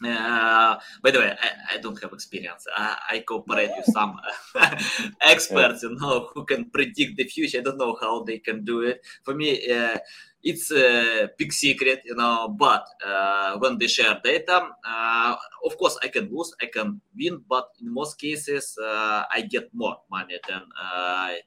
uh, 0.03 0.79
by 1.03 1.11
the 1.11 1.19
way, 1.19 1.35
I, 1.41 1.75
I 1.75 1.77
don't 1.77 2.01
have 2.01 2.13
experience. 2.13 2.65
I, 2.75 2.97
I 3.09 3.19
cooperate 3.19 3.71
with 3.75 3.85
some 3.85 4.19
experts, 5.21 5.83
you 5.83 5.95
know, 5.95 6.29
who 6.33 6.45
can 6.45 6.69
predict 6.69 7.17
the 7.17 7.25
future. 7.25 7.59
I 7.59 7.61
don't 7.61 7.77
know 7.77 7.97
how 8.01 8.23
they 8.23 8.39
can 8.39 8.63
do 8.63 8.81
it. 8.81 9.01
For 9.23 9.33
me, 9.35 9.69
uh, 9.71 9.97
it's 10.43 10.71
a 10.71 11.29
big 11.37 11.53
secret, 11.53 12.01
you 12.05 12.15
know. 12.15 12.49
But 12.49 12.85
uh, 13.05 13.57
when 13.59 13.77
they 13.77 13.87
share 13.87 14.19
data, 14.23 14.69
uh, 14.85 15.35
of 15.65 15.77
course, 15.77 15.97
I 16.03 16.07
can 16.07 16.29
lose, 16.31 16.53
I 16.61 16.65
can 16.65 17.01
win, 17.15 17.43
but 17.47 17.67
in 17.81 17.93
most 17.93 18.19
cases, 18.19 18.75
uh, 18.81 19.23
I 19.31 19.41
get 19.41 19.69
more 19.73 19.97
money 20.09 20.39
than 20.47 20.61
I 20.77 21.39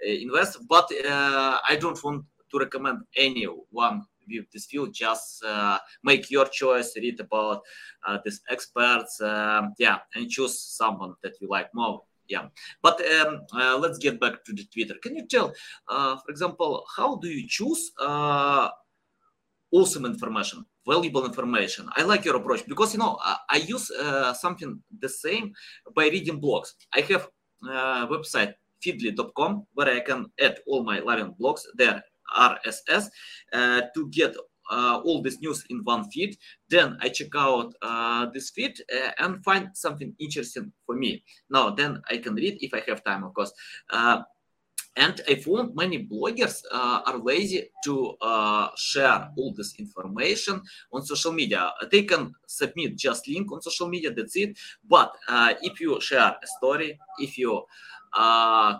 invest. 0.00 0.58
But 0.68 0.90
I 1.06 1.76
don't 1.80 2.02
want 2.02 2.24
to 2.50 2.58
recommend 2.58 3.02
anyone 3.16 4.06
this 4.52 4.66
field 4.66 4.92
just 4.92 5.44
uh, 5.44 5.78
make 6.02 6.30
your 6.30 6.46
choice 6.46 6.92
read 6.96 7.18
about 7.20 7.62
uh, 8.06 8.18
these 8.24 8.40
experts 8.48 9.20
um, 9.20 9.72
yeah 9.78 9.98
and 10.14 10.28
choose 10.28 10.58
someone 10.58 11.14
that 11.22 11.34
you 11.40 11.48
like 11.48 11.68
more 11.74 12.02
yeah. 12.28 12.46
But 12.80 13.00
um, 13.14 13.44
uh, 13.52 13.76
let's 13.78 13.98
get 13.98 14.18
back 14.18 14.44
to 14.44 14.52
the 14.52 14.64
twitter. 14.72 14.94
Can 15.02 15.16
you 15.16 15.26
tell 15.26 15.52
uh, 15.88 16.16
for 16.16 16.30
example 16.30 16.84
how 16.96 17.16
do 17.16 17.28
you 17.28 17.46
choose 17.48 17.92
uh, 18.00 18.68
awesome 19.70 20.06
information 20.06 20.64
valuable 20.86 21.26
information? 21.26 21.88
I 21.96 22.02
like 22.02 22.24
your 22.24 22.36
approach 22.36 22.66
because 22.66 22.92
you 22.94 23.00
know 23.00 23.18
i, 23.22 23.36
I 23.50 23.56
use 23.58 23.90
uh, 23.90 24.32
something 24.32 24.80
the 24.98 25.08
same 25.08 25.52
by 25.94 26.04
reading 26.04 26.40
blogs. 26.40 26.72
I 26.94 27.00
have 27.12 27.28
website 28.08 28.54
feedly.com 28.82 29.66
where 29.74 29.88
i 29.88 30.00
can 30.00 30.26
add 30.40 30.58
all 30.66 30.82
my 30.82 30.98
living 30.98 31.34
blogs 31.40 31.62
there 31.76 32.02
RSS 32.36 33.10
uh, 33.52 33.82
to 33.94 34.08
get 34.08 34.34
uh, 34.70 35.00
all 35.04 35.20
this 35.20 35.40
news 35.40 35.64
in 35.70 35.80
one 35.84 36.08
feed. 36.10 36.36
Then 36.70 36.96
I 37.00 37.08
check 37.08 37.34
out 37.36 37.74
uh, 37.82 38.26
this 38.32 38.50
feed 38.50 38.80
uh, 38.94 39.10
and 39.18 39.44
find 39.44 39.68
something 39.74 40.14
interesting 40.18 40.72
for 40.86 40.94
me. 40.94 41.24
Now, 41.50 41.70
then 41.70 42.00
I 42.08 42.18
can 42.18 42.34
read 42.34 42.58
if 42.60 42.72
I 42.72 42.82
have 42.88 43.04
time, 43.04 43.24
of 43.24 43.34
course. 43.34 43.52
Uh, 43.90 44.22
and 44.96 45.20
I 45.28 45.36
found 45.36 45.74
many 45.74 46.06
bloggers 46.06 46.62
uh, 46.70 47.00
are 47.06 47.18
lazy 47.18 47.70
to 47.84 48.14
share 48.76 49.30
all 49.38 49.52
this 49.54 49.74
information 49.78 50.60
on 50.92 51.02
social 51.02 51.32
media. 51.32 51.70
They 51.90 52.02
can 52.02 52.34
submit 52.46 52.98
just 52.98 53.26
link 53.26 53.50
on 53.50 53.62
social 53.62 53.88
media, 53.88 54.12
that's 54.12 54.36
it. 54.36 54.58
But 54.86 55.16
if 55.62 55.80
you 55.80 55.98
share 55.98 56.36
a 56.42 56.46
story, 56.58 56.98
if 57.18 57.38
you 57.38 57.64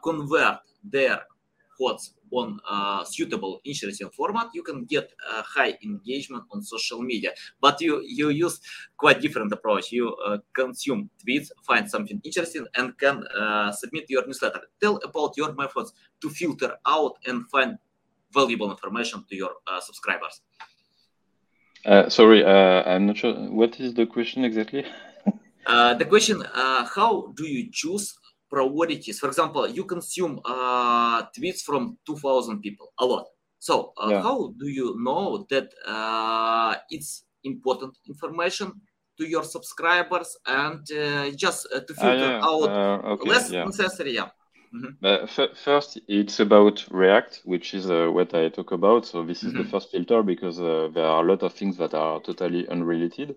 convert 0.05 0.59
their 0.85 1.23
thoughts 1.79 2.13
on 2.33 2.59
uh, 2.69 3.05
suitable 3.05 3.61
interesting 3.65 4.09
format, 4.11 4.49
you 4.55 4.63
can 4.63 4.85
get 4.85 5.13
uh, 5.31 5.43
high 5.43 5.77
engagement 5.85 6.45
on 6.51 6.63
social 6.63 7.03
media. 7.03 7.31
But 7.61 7.81
you 7.81 8.03
you 8.05 8.31
use 8.31 8.61
quite 8.97 9.21
different 9.21 9.53
approach. 9.53 9.93
You 9.93 10.15
uh, 10.27 10.39
consume 10.55 11.11
tweets, 11.21 11.51
find 11.67 11.89
something 11.89 12.21
interesting, 12.25 12.67
and 12.75 12.99
can 12.99 13.25
uh, 13.27 13.71
submit 13.73 14.07
your 14.09 14.27
newsletter. 14.27 14.63
Tell 14.81 14.97
about 15.05 15.37
your 15.37 15.53
methods 15.55 15.93
to 16.23 16.31
filter 16.31 16.77
out 16.87 17.19
and 17.27 17.49
find 17.51 17.79
valuable 18.33 18.71
information 18.71 19.25
to 19.29 19.37
your 19.37 19.51
uh, 19.67 19.81
subscribers. 19.81 20.41
Uh, 21.85 22.09
sorry, 22.09 22.45
I'm 22.45 23.07
not 23.07 23.17
sure. 23.17 23.35
What 23.51 23.79
is 23.81 23.95
the 23.95 24.07
question 24.07 24.45
exactly? 24.45 24.87
the 25.67 26.07
question: 26.09 26.43
How 26.55 27.33
do 27.37 27.45
you 27.45 27.71
choose 27.71 28.19
priorities. 28.53 29.19
For 29.19 29.29
example, 29.29 29.67
you 29.67 29.85
consume 29.85 30.39
uh, 30.45 31.23
tweets 31.35 31.63
from 31.63 31.97
2,000 32.07 32.61
people, 32.61 32.93
a 32.99 33.07
lot. 33.07 33.27
So 33.59 33.93
uh, 33.97 34.09
yeah. 34.11 34.23
how 34.23 34.53
do 34.59 34.69
you 34.69 34.97
know 35.01 35.47
that 35.49 35.69
uh, 35.87 36.75
it's 36.91 37.25
important 37.45 37.97
information 38.07 38.73
to 39.19 39.27
your 39.27 39.45
subscribers 39.45 40.37
and 40.47 40.87
uh, 40.93 41.31
just 41.31 41.67
uh, 41.75 41.81
to 41.81 41.95
filter 41.95 42.33
yeah. 42.33 42.41
out 42.43 42.71
okay, 43.15 43.31
less 43.31 43.51
yeah. 43.51 43.65
necessary? 43.65 44.15
Yeah. 44.15 44.29
Mm-hmm. 44.75 45.55
first, 45.55 46.01
it's 46.09 46.41
about 46.41 46.85
React, 46.91 47.43
which 47.45 47.75
is 47.75 47.87
what 47.87 48.35
I 48.35 48.49
talk 48.49 48.73
about. 48.73 49.07
So 49.07 49.23
this 49.23 49.43
is 49.43 49.53
mm-hmm. 49.53 49.63
the 49.63 49.69
first 49.69 49.91
filter 49.91 50.23
because 50.23 50.57
there 50.59 51.05
are 51.05 51.23
a 51.23 51.29
lot 51.29 51.43
of 51.43 51.53
things 51.53 51.77
that 51.77 51.95
are 51.95 52.21
totally 52.21 52.67
unrelated. 52.69 53.37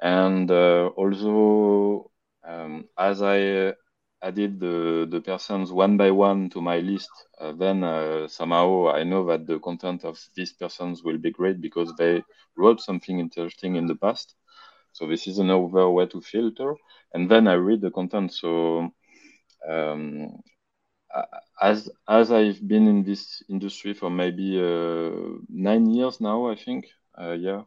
And 0.00 0.50
also, 0.50 2.10
um, 2.46 2.84
as 2.98 3.22
I 3.22 3.74
added 4.22 4.60
the, 4.60 5.06
the 5.10 5.20
persons 5.20 5.72
one 5.72 5.96
by 5.96 6.10
one 6.10 6.50
to 6.50 6.60
my 6.60 6.78
list, 6.78 7.10
uh, 7.40 7.52
then 7.52 7.84
uh, 7.84 8.28
somehow 8.28 8.88
I 8.90 9.04
know 9.04 9.26
that 9.26 9.46
the 9.46 9.58
content 9.60 10.04
of 10.04 10.18
these 10.36 10.52
persons 10.52 11.02
will 11.04 11.18
be 11.18 11.30
great 11.30 11.60
because 11.60 11.92
they 11.96 12.22
wrote 12.56 12.80
something 12.80 13.18
interesting 13.20 13.76
in 13.76 13.86
the 13.86 13.96
past. 13.96 14.34
So 14.92 15.06
this 15.06 15.26
is 15.26 15.38
another 15.38 15.90
way 15.90 16.06
to 16.06 16.20
filter. 16.20 16.74
And 17.14 17.30
then 17.30 17.46
I 17.48 17.54
read 17.54 17.80
the 17.82 17.90
content. 17.90 18.32
So 18.32 18.90
um, 19.68 20.28
as 21.60 21.90
as 22.08 22.30
I've 22.32 22.60
been 22.66 22.86
in 22.88 23.02
this 23.04 23.42
industry 23.48 23.94
for 23.94 24.10
maybe 24.10 24.60
uh, 24.60 25.38
nine 25.48 25.86
years 25.90 26.20
now, 26.20 26.48
I 26.48 26.56
think. 26.56 26.86
Uh, 27.18 27.32
yeah. 27.32 27.62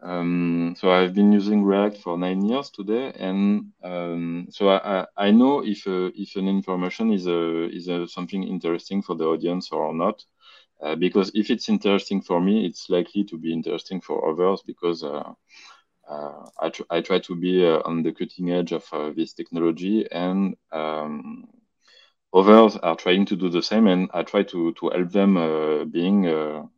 Um, 0.00 0.74
so 0.78 0.92
I've 0.92 1.14
been 1.14 1.32
using 1.32 1.64
React 1.64 1.98
for 1.98 2.16
nine 2.16 2.44
years 2.44 2.70
today, 2.70 3.12
and 3.18 3.72
um, 3.82 4.46
so 4.50 4.68
I, 4.68 5.06
I, 5.16 5.30
know 5.32 5.64
if 5.64 5.88
uh, 5.88 6.10
if 6.14 6.36
an 6.36 6.46
information 6.46 7.12
is 7.12 7.26
a, 7.26 7.68
is 7.68 7.88
a 7.88 8.06
something 8.06 8.44
interesting 8.44 9.02
for 9.02 9.16
the 9.16 9.24
audience 9.24 9.72
or 9.72 9.92
not. 9.92 10.24
Uh, 10.80 10.94
because 10.94 11.32
if 11.34 11.50
it's 11.50 11.68
interesting 11.68 12.22
for 12.22 12.40
me, 12.40 12.64
it's 12.64 12.88
likely 12.88 13.24
to 13.24 13.36
be 13.36 13.52
interesting 13.52 14.00
for 14.00 14.30
others 14.30 14.62
because 14.64 15.02
uh, 15.02 15.32
uh 16.08 16.46
I, 16.60 16.68
tr- 16.68 16.90
I 16.90 17.00
try 17.00 17.18
to 17.18 17.34
be 17.34 17.66
uh, 17.66 17.80
on 17.84 18.04
the 18.04 18.12
cutting 18.12 18.52
edge 18.52 18.70
of 18.70 18.84
uh, 18.92 19.10
this 19.10 19.32
technology, 19.32 20.06
and 20.12 20.56
um, 20.70 21.48
others 22.32 22.76
are 22.76 22.94
trying 22.94 23.26
to 23.26 23.34
do 23.34 23.48
the 23.48 23.62
same, 23.62 23.88
and 23.88 24.08
I 24.14 24.22
try 24.22 24.44
to 24.44 24.72
to 24.74 24.90
help 24.90 25.10
them 25.10 25.90
being 25.90 26.68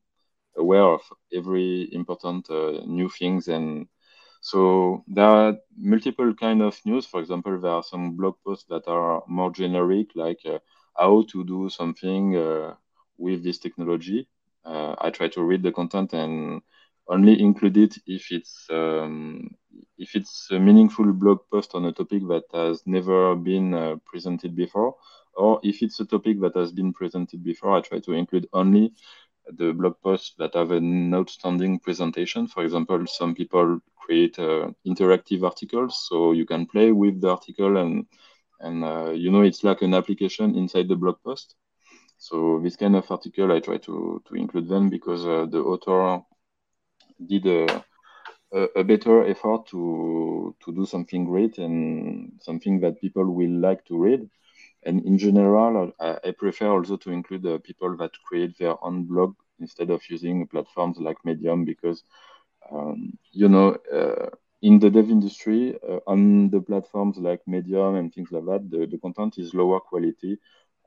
aware 0.57 0.85
of 0.85 1.01
every 1.33 1.89
important 1.93 2.49
uh, 2.51 2.81
new 2.87 3.09
things. 3.09 3.49
And 3.49 3.87
so 4.41 5.05
there 5.09 5.25
are 5.27 5.55
multiple 5.77 6.35
kind 6.35 6.63
of 6.63 6.79
news. 6.85 7.07
For 7.07 7.21
example 7.21 7.59
there 7.61 7.73
are 7.73 7.83
some 7.83 8.17
blog 8.17 8.35
posts 8.45 8.67
that 8.69 8.87
are 8.87 9.23
more 9.29 9.51
generic 9.51 10.09
like 10.15 10.41
uh, 10.47 10.59
how 10.97 11.25
to 11.31 11.45
do 11.45 11.69
something 11.69 12.37
uh, 12.37 12.75
with 13.19 13.43
this 13.45 13.59
technology. 13.59 14.29
Uh, 14.65 14.95
i 15.01 15.11
try 15.11 15.29
to 15.29 15.43
read 15.43 15.63
the 15.63 15.73
content 15.73 16.13
and 16.13 16.61
only 17.09 17.41
include 17.41 17.77
it 17.77 17.95
if 18.07 18.31
it's 18.31 18.67
um, 18.71 19.49
if 19.99 20.15
it's 20.15 20.49
a 20.51 20.59
meaningful 20.59 21.13
blog 21.13 21.39
post 21.51 21.75
on 21.75 21.85
a 21.87 21.93
topic 21.93 22.23
that 22.29 22.45
has 22.53 22.83
never 22.87 23.35
been 23.37 23.75
uh, 23.75 23.97
presented 24.07 24.55
before. 24.57 24.95
Or 25.35 25.61
if 25.63 25.83
it's 25.83 26.01
a 26.01 26.05
topic 26.07 26.41
that 26.41 26.57
has 26.57 26.73
been 26.73 26.93
presented 26.93 27.43
before 27.45 27.77
i 27.77 27.81
try 27.81 28.01
to 28.01 28.13
include 28.13 28.47
only 28.53 28.93
the 29.49 29.73
blog 29.73 29.95
posts 30.03 30.35
that 30.39 30.55
have 30.55 30.71
an 30.71 31.15
outstanding 31.15 31.79
presentation. 31.81 32.47
For 32.47 32.63
example, 32.65 33.05
some 33.07 33.35
people 33.35 33.81
create 33.97 34.39
uh, 34.39 34.71
interactive 34.87 35.43
articles, 35.45 36.07
so 36.09 36.33
you 36.33 36.47
can 36.47 36.67
play 36.67 36.93
with 36.93 37.21
the 37.21 37.31
article 37.31 37.77
and 37.77 38.07
and 38.61 38.85
uh, 38.85 39.11
you 39.11 39.31
know 39.31 39.43
it's 39.43 39.65
like 39.65 39.83
an 39.83 39.95
application 39.95 40.55
inside 40.57 40.89
the 40.89 40.97
blog 40.97 41.17
post. 41.25 41.55
So 42.19 42.61
this 42.63 42.77
kind 42.77 42.97
of 42.97 43.11
article, 43.11 43.53
I 43.53 43.61
try 43.61 43.79
to 43.79 44.23
to 44.27 44.35
include 44.35 44.69
them 44.69 44.89
because 44.91 45.25
uh, 45.27 45.47
the 45.51 45.61
author 45.61 46.23
did 47.27 47.47
a, 47.47 47.85
a, 48.53 48.61
a 48.81 48.85
better 48.85 49.25
effort 49.27 49.67
to 49.69 50.55
to 50.65 50.73
do 50.73 50.85
something 50.87 51.25
great 51.25 51.59
and 51.59 52.33
something 52.41 52.81
that 52.81 53.01
people 53.01 53.27
will 53.39 53.57
like 53.69 53.85
to 53.87 53.97
read 53.99 54.29
and 54.85 55.05
in 55.05 55.19
general, 55.19 55.93
I, 56.01 56.19
I 56.25 56.31
prefer 56.33 56.69
also 56.71 56.97
to 56.97 57.11
include 57.11 57.47
uh, 57.47 57.59
people 57.65 57.97
that 57.99 58.13
create 58.27 58.57
their 58.59 58.75
own 58.85 59.05
blog 59.05 59.35
instead 59.59 59.91
of 59.91 60.03
using 60.09 60.47
platforms 60.47 60.99
like 60.99 61.17
Medium 61.25 61.65
because, 61.65 62.03
um, 62.73 63.13
you 63.33 63.49
know, 63.49 63.77
uh, 63.93 64.29
in 64.63 64.79
the 64.79 64.91
dev 64.91 65.11
industry, 65.11 65.77
uh, 65.89 65.99
on 66.07 66.51
the 66.51 66.61
platforms 66.61 67.19
like 67.19 67.41
Medium 67.47 67.97
and 67.97 68.13
things 68.13 68.31
like 68.31 68.45
that, 68.47 68.71
the, 68.71 68.87
the 68.87 68.99
content 68.99 69.39
is 69.39 69.55
lower 69.55 69.81
quality. 69.81 70.39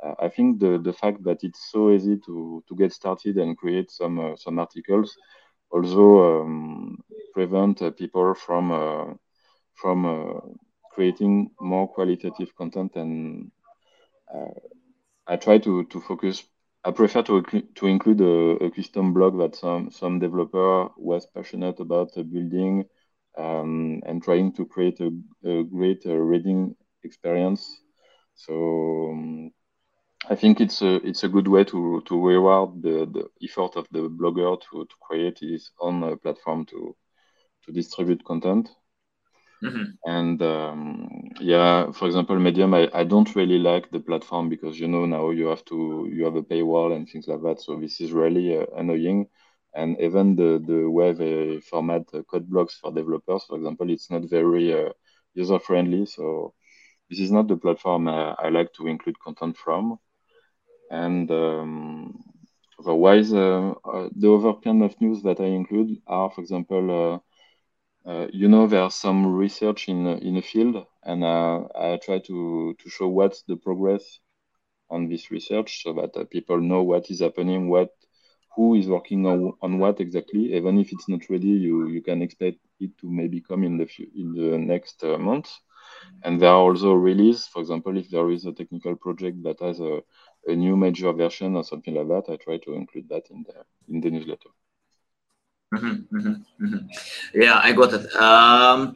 Uh, 0.04 0.14
I 0.20 0.30
think 0.30 0.60
the, 0.60 0.78
the 0.80 0.94
fact 0.94 1.24
that 1.24 1.44
it's 1.44 1.70
so 1.72 1.92
easy 1.92 2.18
to, 2.26 2.64
to 2.68 2.76
get 2.76 2.94
started 2.94 3.38
and 3.38 3.58
create 3.58 3.92
some 3.92 4.20
uh, 4.20 4.36
some 4.36 4.60
articles 4.60 5.18
also 5.72 6.42
um, 6.42 6.98
prevent 7.34 7.82
uh, 7.82 7.92
people 7.92 8.34
from 8.34 9.18
from 9.76 10.58
creating 10.94 11.50
more 11.60 11.88
qualitative 11.88 12.56
content 12.56 12.92
and 12.96 13.50
uh, 13.63 13.63
I 15.28 15.38
try 15.38 15.58
to, 15.60 15.86
to 15.86 16.02
focus. 16.02 16.44
I 16.84 16.92
prefer 16.92 17.24
to 17.24 17.42
to 17.42 17.88
include 17.88 18.22
a, 18.22 18.66
a 18.66 18.72
custom 18.72 19.14
blog 19.14 19.38
that 19.40 19.56
some 19.56 19.90
some 19.92 20.20
developer 20.20 20.90
was 20.98 21.26
passionate 21.28 21.80
about 21.80 22.14
building 22.16 22.86
um, 23.38 24.02
and 24.06 24.22
trying 24.22 24.52
to 24.54 24.66
create 24.66 25.00
a, 25.00 25.12
a 25.46 25.64
great 25.64 26.06
uh, 26.06 26.16
reading 26.16 26.76
experience. 27.04 27.82
So 28.36 28.54
um, 29.12 29.52
I 30.30 30.36
think 30.36 30.60
it's 30.62 30.82
a 30.82 30.96
it's 31.08 31.24
a 31.24 31.30
good 31.30 31.48
way 31.48 31.64
to 31.66 32.02
to 32.06 32.28
reward 32.28 32.82
the, 32.82 33.06
the 33.16 33.30
effort 33.44 33.78
of 33.78 33.88
the 33.92 34.10
blogger 34.10 34.60
to, 34.62 34.86
to 34.86 34.96
create 35.02 35.40
his 35.40 35.72
own 35.80 36.04
uh, 36.04 36.16
platform 36.18 36.66
to 36.68 36.96
to 37.66 37.72
distribute 37.72 38.26
content. 38.26 38.70
Mm-hmm. 39.64 39.84
And 40.06 40.42
um, 40.42 41.08
yeah, 41.40 41.92
for 41.92 42.08
example, 42.08 42.38
Medium, 42.38 42.74
I, 42.74 42.90
I 42.94 43.04
don't 43.06 43.34
really 43.36 43.60
like 43.60 43.90
the 43.92 44.00
platform 44.02 44.50
because 44.50 44.80
you 44.80 44.88
know 44.88 45.06
now 45.06 45.30
you 45.30 45.48
have 45.48 45.64
to 45.66 46.10
you 46.12 46.26
have 46.26 46.36
a 46.36 46.44
paywall 46.44 46.96
and 46.96 47.08
things 47.10 47.28
like 47.28 47.42
that. 47.44 47.62
So 47.62 47.80
this 47.80 48.02
is 48.02 48.12
really 48.12 48.58
uh, 48.58 48.66
annoying. 48.76 49.28
And 49.74 50.00
even 50.02 50.36
the 50.36 50.62
the 50.66 50.90
way 50.90 51.14
they 51.14 51.62
format 51.62 52.04
uh, 52.14 52.24
code 52.24 52.50
blocks 52.50 52.78
for 52.80 52.92
developers, 52.92 53.46
for 53.46 53.56
example, 53.58 53.90
it's 53.90 54.12
not 54.12 54.30
very 54.30 54.74
uh, 54.74 54.90
user 55.34 55.60
friendly. 55.60 56.06
So 56.06 56.54
this 57.10 57.20
is 57.20 57.32
not 57.32 57.48
the 57.48 57.58
platform 57.58 58.08
I, 58.10 58.36
I 58.38 58.50
like 58.50 58.74
to 58.74 58.88
include 58.88 59.20
content 59.20 59.58
from. 59.58 59.98
And 60.92 61.32
um, 61.32 62.22
otherwise, 62.80 63.34
uh, 63.34 63.74
uh, 63.86 64.10
the 64.16 64.34
other 64.34 64.54
kind 64.62 64.84
of 64.84 65.00
news 65.00 65.24
that 65.24 65.40
I 65.40 65.46
include 65.46 66.02
are, 66.08 66.30
for 66.30 66.42
example 66.42 67.24
uh, 68.08 68.28
you 68.32 68.48
know 68.48 68.68
there's 68.68 68.96
some 68.96 69.26
research 69.26 69.88
in 69.90 70.06
in 70.30 70.38
a 70.38 70.42
field 70.42 70.76
and 71.04 71.24
uh, 71.24 71.60
i 71.76 71.98
try 72.06 72.20
to 72.20 72.74
to 72.80 72.90
show 72.90 73.08
what's 73.08 73.44
the 73.44 73.56
progress 73.58 74.20
on 74.90 75.08
this 75.10 75.32
research 75.32 75.82
so 75.84 75.94
that 75.94 76.12
uh, 76.16 76.24
people 76.32 76.60
know 76.60 76.84
what 76.84 77.10
is 77.10 77.20
happening 77.22 77.70
what 77.70 77.90
who 78.56 78.76
is 78.76 78.88
working 78.88 79.26
on, 79.26 79.54
on 79.62 79.80
what 79.80 80.00
exactly 80.00 80.54
even 80.56 80.78
if 80.80 80.92
it's 80.94 81.10
not 81.10 81.22
ready 81.30 81.54
you 81.68 81.88
you 81.88 82.02
can 82.02 82.22
expect 82.22 82.58
it 82.80 82.92
to 83.00 83.10
maybe 83.12 83.42
come 83.42 83.64
in 83.64 83.78
the 83.78 83.86
few, 83.86 84.08
in 84.16 84.34
the 84.34 84.58
next 84.58 85.04
uh, 85.04 85.18
month 85.18 85.50
and 86.24 86.42
there 86.42 86.50
are 86.50 86.64
also 86.70 86.94
releases. 86.94 87.48
for 87.48 87.62
example 87.62 87.98
if 87.98 88.10
there 88.10 88.30
is 88.32 88.46
a 88.46 88.54
technical 88.54 88.96
project 88.96 89.44
that 89.44 89.60
has 89.60 89.80
a, 89.80 90.02
a 90.48 90.56
new 90.56 90.76
major 90.78 91.12
version 91.14 91.56
or 91.56 91.64
something 91.64 91.96
like 91.96 92.08
that 92.08 92.32
i 92.34 92.36
try 92.38 92.58
to 92.58 92.74
include 92.74 93.08
that 93.10 93.26
in 93.32 93.44
the 93.48 93.56
in 93.94 94.02
the 94.02 94.10
newsletter 94.10 94.50
Mm-hmm, 95.74 96.16
mm-hmm, 96.16 96.66
mm-hmm. 96.66 97.42
Yeah, 97.42 97.60
I 97.64 97.72
got 97.74 97.94
it. 97.94 98.06
Um, 98.16 98.96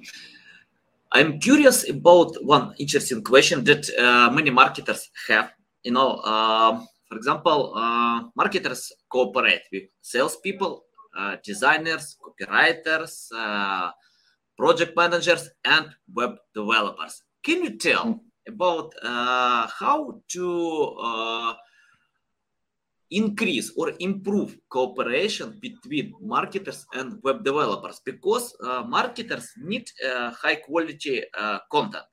I'm 1.11 1.39
curious 1.39 1.89
about 1.89 2.37
one 2.43 2.75
interesting 2.77 3.23
question 3.23 3.63
that 3.63 3.89
uh, 3.97 4.29
many 4.31 4.51
marketers 4.51 5.09
have. 5.27 5.51
You 5.83 5.93
know, 5.93 6.21
uh, 6.23 6.83
for 7.09 7.15
example, 7.17 7.73
uh, 7.75 8.23
marketers 8.35 8.91
cooperate 9.09 9.63
with 9.71 9.83
salespeople, 10.01 10.83
uh, 11.17 11.37
designers, 11.43 12.17
copywriters, 12.21 13.27
uh, 13.33 13.91
project 14.57 14.95
managers, 14.95 15.49
and 15.65 15.87
web 16.13 16.35
developers. 16.53 17.23
Can 17.43 17.63
you 17.63 17.77
tell 17.77 18.05
mm. 18.05 18.19
about 18.47 18.93
uh, 19.01 19.67
how 19.79 20.21
to 20.29 20.95
increase 23.11 23.71
or 23.77 23.93
improve 23.99 24.57
cooperation 24.69 25.57
between 25.61 26.13
marketers 26.21 26.85
and 26.93 27.19
web 27.23 27.43
developers 27.43 28.01
because 28.05 28.55
uh, 28.63 28.83
marketers 28.83 29.49
need 29.63 29.85
uh, 30.05 30.31
high 30.31 30.55
quality 30.55 31.23
uh, 31.37 31.59
content 31.71 32.03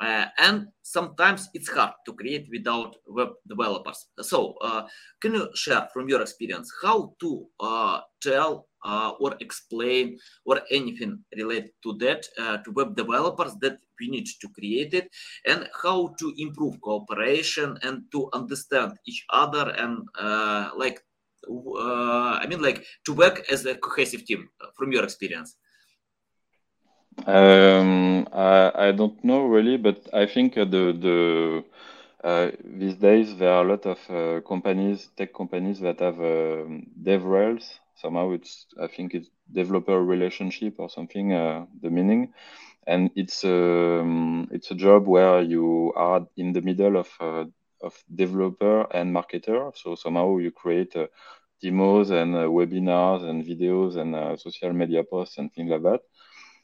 uh, 0.00 0.26
and 0.38 0.66
sometimes 0.82 1.48
it's 1.54 1.70
hard 1.70 1.92
to 2.04 2.12
create 2.12 2.46
without 2.50 2.96
web 3.08 3.30
developers. 3.48 4.06
So 4.20 4.54
uh, 4.60 4.86
can 5.20 5.34
you 5.34 5.48
share 5.54 5.88
from 5.92 6.08
your 6.08 6.20
experience 6.20 6.70
how 6.82 7.14
to 7.20 7.46
uh, 7.60 8.00
tell 8.22 8.68
uh, 8.86 9.10
or 9.20 9.34
explain 9.40 10.18
or 10.44 10.60
anything 10.70 11.18
related 11.36 11.72
to 11.82 11.92
that 11.98 12.26
uh, 12.38 12.56
to 12.58 12.70
web 12.72 12.94
developers 12.96 13.54
that 13.60 13.76
we 14.00 14.08
need 14.08 14.26
to 14.40 14.48
create 14.48 14.94
it 14.94 15.08
and 15.46 15.68
how 15.82 16.14
to 16.18 16.32
improve 16.38 16.80
cooperation 16.80 17.76
and 17.82 18.04
to 18.12 18.28
understand 18.32 18.92
each 19.06 19.24
other 19.30 19.70
and 19.82 19.98
uh, 20.18 20.70
like 20.76 20.98
uh, 21.48 22.34
i 22.42 22.46
mean 22.48 22.62
like 22.62 22.84
to 23.04 23.12
work 23.12 23.44
as 23.50 23.66
a 23.66 23.74
cohesive 23.76 24.24
team 24.24 24.48
uh, 24.60 24.66
from 24.76 24.92
your 24.92 25.04
experience. 25.04 25.56
Um, 27.26 28.28
I, 28.32 28.88
I 28.88 28.92
don't 28.92 29.24
know 29.24 29.46
really 29.46 29.78
but 29.78 29.98
i 30.12 30.26
think 30.26 30.54
the 30.54 30.84
the 31.06 31.18
uh, 32.22 32.50
these 32.64 32.96
days 32.96 33.36
there 33.38 33.52
are 33.52 33.64
a 33.64 33.68
lot 33.68 33.86
of 33.86 33.98
uh, 34.10 34.40
companies 34.46 35.08
tech 35.16 35.32
companies 35.32 35.80
that 35.80 35.98
have 36.00 36.18
um, 36.20 36.86
DevRels 37.02 37.66
somehow 37.96 38.32
it's 38.32 38.66
i 38.80 38.86
think 38.86 39.14
it's 39.14 39.30
developer 39.52 40.02
relationship 40.02 40.74
or 40.78 40.88
something 40.90 41.32
uh, 41.32 41.66
the 41.82 41.90
meaning. 41.90 42.32
And 42.88 43.10
it's 43.16 43.44
um, 43.44 44.48
it's 44.52 44.70
a 44.70 44.74
job 44.76 45.08
where 45.08 45.42
you 45.42 45.92
are 45.96 46.24
in 46.36 46.52
the 46.52 46.60
middle 46.62 46.96
of 46.96 47.08
uh, 47.20 47.44
of 47.82 47.94
developer 48.14 48.82
and 48.94 49.14
marketer. 49.14 49.76
So 49.76 49.96
somehow 49.96 50.38
you 50.38 50.52
create 50.52 50.94
uh, 50.96 51.08
demos 51.60 52.10
and 52.10 52.36
uh, 52.36 52.46
webinars 52.46 53.22
and 53.28 53.44
videos 53.44 53.96
and 53.96 54.14
uh, 54.14 54.36
social 54.36 54.72
media 54.72 55.02
posts 55.02 55.38
and 55.38 55.52
things 55.52 55.70
like 55.70 55.82
that. 55.82 56.00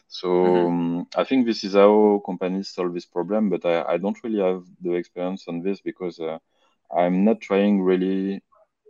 So 0.09 0.29
mm-hmm. 0.29 0.67
um, 0.67 1.07
i 1.17 1.25
think 1.25 1.47
this 1.47 1.65
is 1.65 1.75
how 1.75 2.23
companies 2.27 2.69
solve 2.69 2.93
this 2.95 3.07
problem 3.07 3.49
but 3.49 3.65
i, 3.65 3.83
I 3.95 3.97
don't 3.97 4.23
really 4.23 4.41
have 4.41 4.65
the 4.83 4.93
experience 4.93 5.45
on 5.49 5.63
this 5.63 5.81
because 5.81 6.21
uh, 6.21 6.39
i'm 6.95 7.25
not 7.25 7.41
trying 7.41 7.81
really 7.83 8.43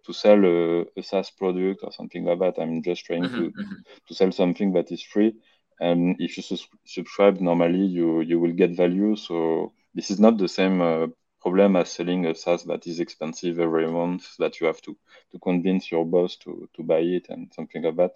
to 0.04 0.12
sell 0.12 0.44
a, 0.44 0.84
a, 0.96 1.02
SaaS 1.02 1.30
product 1.30 1.80
or 1.82 1.92
something 1.92 2.24
like 2.24 2.38
that. 2.40 2.60
I'm 2.60 2.82
just 2.82 3.04
trying 3.04 3.24
mm-hmm, 3.24 3.36
to, 3.36 3.50
mm-hmm. 3.50 3.74
to 4.08 4.14
sell 4.14 4.32
something 4.32 4.72
that 4.72 4.90
is 4.90 5.02
free. 5.02 5.34
And 5.80 6.16
if 6.18 6.36
you 6.36 6.42
sus- 6.42 6.68
subscribe, 6.84 7.40
normally 7.40 7.86
you 7.86 8.20
you 8.20 8.38
will 8.38 8.52
get 8.52 8.76
value. 8.76 9.16
So 9.16 9.72
this 9.94 10.10
is 10.10 10.20
not 10.20 10.38
the 10.38 10.48
same 10.48 10.80
uh, 10.80 11.06
problem 11.40 11.76
as 11.76 11.90
selling 11.90 12.26
a 12.26 12.34
SaaS 12.34 12.64
that 12.64 12.86
is 12.86 13.00
expensive 13.00 13.58
every 13.58 13.90
month 13.90 14.36
that 14.38 14.60
you 14.60 14.66
have 14.66 14.80
to 14.82 14.96
to 15.32 15.38
convince 15.38 15.90
your 15.90 16.04
boss 16.04 16.36
to 16.38 16.68
to 16.74 16.82
buy 16.82 17.00
it 17.00 17.26
and 17.28 17.52
something 17.54 17.82
like 17.82 17.96
that. 17.96 18.12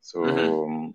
So. 0.00 0.20
Mm-hmm. 0.20 0.52
Um, 0.52 0.94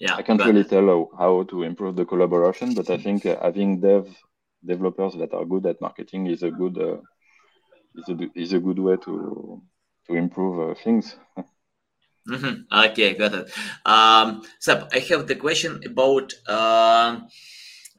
yeah, 0.00 0.16
I 0.16 0.22
can't 0.22 0.38
but... 0.38 0.48
really 0.48 0.64
tell 0.64 0.86
how, 0.86 1.10
how 1.16 1.42
to 1.44 1.62
improve 1.62 1.94
the 1.94 2.04
collaboration, 2.04 2.74
but 2.74 2.90
I 2.90 2.98
think 2.98 3.24
uh, 3.24 3.36
having 3.40 3.80
dev 3.80 4.08
developers 4.64 5.14
that 5.14 5.32
are 5.32 5.44
good 5.44 5.66
at 5.66 5.80
marketing 5.80 6.26
is 6.26 6.42
a 6.42 6.50
good 6.50 6.78
uh, 6.78 6.96
is 7.94 8.08
a 8.08 8.30
is 8.34 8.52
a 8.52 8.58
good 8.58 8.78
way 8.78 8.96
to 8.96 9.62
to 10.06 10.14
improve 10.14 10.70
uh, 10.70 10.74
things. 10.82 11.16
mm-hmm. 12.28 12.62
Okay, 12.72 13.14
got 13.14 13.34
it. 13.34 13.50
Um, 13.86 14.42
Seb, 14.60 14.88
I 14.92 14.98
have 15.00 15.26
the 15.26 15.36
question 15.36 15.80
about. 15.86 16.32
Uh, 16.46 17.20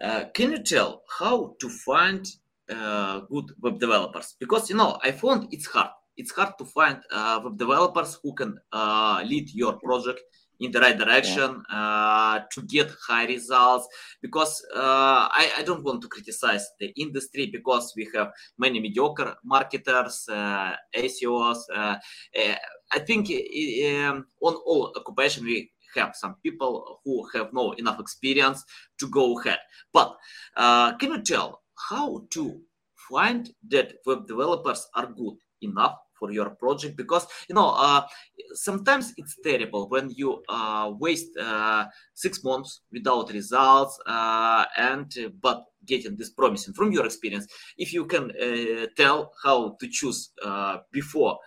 uh, 0.02 0.26
can 0.34 0.52
you 0.52 0.62
tell 0.62 1.04
how 1.20 1.56
to 1.60 1.70
find 1.70 2.28
uh, 2.70 3.22
good 3.22 3.52
web 3.62 3.80
developers? 3.80 4.36
Because 4.40 4.70
you 4.70 4.76
know, 4.76 5.00
I 5.04 5.12
found 5.12 5.48
it's 5.52 5.68
hard. 5.68 5.92
It's 6.18 6.32
hard 6.32 6.58
to 6.58 6.66
find 6.66 7.00
uh, 7.12 7.42
web 7.44 7.58
developers 7.58 8.20
who 8.22 8.34
can 8.34 8.58
uh, 8.72 9.24
lead 9.26 9.50
your 9.54 9.74
project 9.80 10.22
in 10.60 10.72
the 10.72 10.80
right 10.80 10.98
direction 10.98 11.63
yeah. 11.70 11.78
uh, 11.78 12.39
to 12.52 12.62
get 12.63 12.89
high 13.08 13.26
results 13.26 13.88
because 14.22 14.65
uh, 14.76 15.28
I, 15.32 15.52
I, 15.58 15.63
don't 15.63 15.84
want 15.84 16.02
to 16.02 16.08
criticize 16.08 16.65
the 16.80 16.88
industry 16.96 17.48
because 17.48 17.94
we 17.96 18.10
have 18.15 18.32
many 18.58 18.80
mediocre 18.80 19.36
marketers 19.44 20.26
uh, 20.30 20.74
ASOs 20.96 21.60
uh, 21.76 21.96
uh, 22.39 22.56
I 22.91 23.00
think 23.00 23.30
um, 23.30 24.28
on 24.41 24.56
all 24.65 24.94
occupation 24.96 25.46
we 25.46 25.72
have 25.96 26.15
some 26.15 26.36
people 26.44 27.00
who 27.04 27.28
have 27.34 27.54
no 27.54 27.72
enough 27.74 28.00
experience 28.00 28.63
to 29.00 29.08
go 29.10 29.39
ahead 29.39 29.60
but 29.94 30.15
uh, 30.56 30.96
can 30.98 31.12
you 31.12 31.22
tell 31.22 31.62
how 31.89 32.26
to 32.32 32.62
find 33.10 33.52
that 33.70 33.96
web 34.06 34.28
developers 34.28 34.88
are 34.96 35.08
good 35.08 35.36
enough 35.62 35.98
for 36.26 36.32
your 36.32 36.50
project 36.56 36.98
because 36.98 37.28
you 37.50 37.56
know 37.56 37.70
uh, 37.70 38.02
sometimes 38.54 39.14
it's 39.18 39.36
terrible 39.44 39.88
when 39.90 40.10
you 40.10 40.44
uh, 40.50 40.92
waste 41.00 41.38
uh, 41.38 41.86
six 42.14 42.44
months 42.44 42.82
without 42.92 43.32
results 43.32 44.00
uh, 44.08 44.66
and 44.78 45.14
uh, 45.24 45.30
but 45.42 45.66
getting 45.86 46.16
this 46.18 46.32
promising 46.32 46.74
from 46.74 46.92
your 46.92 47.06
experience 47.06 47.46
if 47.78 47.94
you 47.94 48.06
can 48.06 48.32
uh, 48.32 48.86
tell 48.98 49.32
how 49.44 49.76
to 49.80 49.88
choose 49.88 50.32
before 50.92 51.38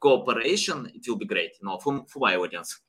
cooperation 0.00 0.90
it 0.94 1.02
will 1.06 1.18
be 1.18 1.26
great 1.26 1.52
you 1.60 1.66
know 1.68 1.78
for, 1.78 1.92
for 2.08 2.20
my 2.20 2.36
audience 2.36 2.80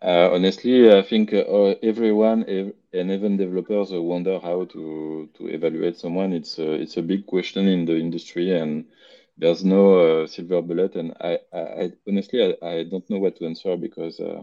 uh, 0.00 0.30
honestly, 0.32 0.92
I 0.92 1.02
think 1.02 1.32
uh, 1.32 1.74
everyone 1.82 2.44
ev- 2.46 2.72
and 2.92 3.10
even 3.10 3.36
developers 3.36 3.92
uh, 3.92 4.00
wonder 4.00 4.38
how 4.38 4.64
to 4.66 5.28
to 5.36 5.48
evaluate 5.48 5.98
someone. 5.98 6.32
It's 6.32 6.56
a, 6.60 6.70
it's 6.74 6.96
a 6.98 7.02
big 7.02 7.26
question 7.26 7.66
in 7.66 7.84
the 7.84 7.96
industry, 7.96 8.56
and 8.56 8.84
there's 9.38 9.64
no 9.64 10.22
uh, 10.22 10.26
silver 10.26 10.60
bullet, 10.60 10.96
and 10.96 11.14
I, 11.20 11.38
I, 11.52 11.60
I 11.60 11.92
honestly 12.06 12.42
I, 12.42 12.66
I, 12.66 12.84
don't 12.84 13.08
know 13.08 13.18
what 13.18 13.36
to 13.36 13.46
answer 13.46 13.76
because 13.76 14.18
uh, 14.18 14.42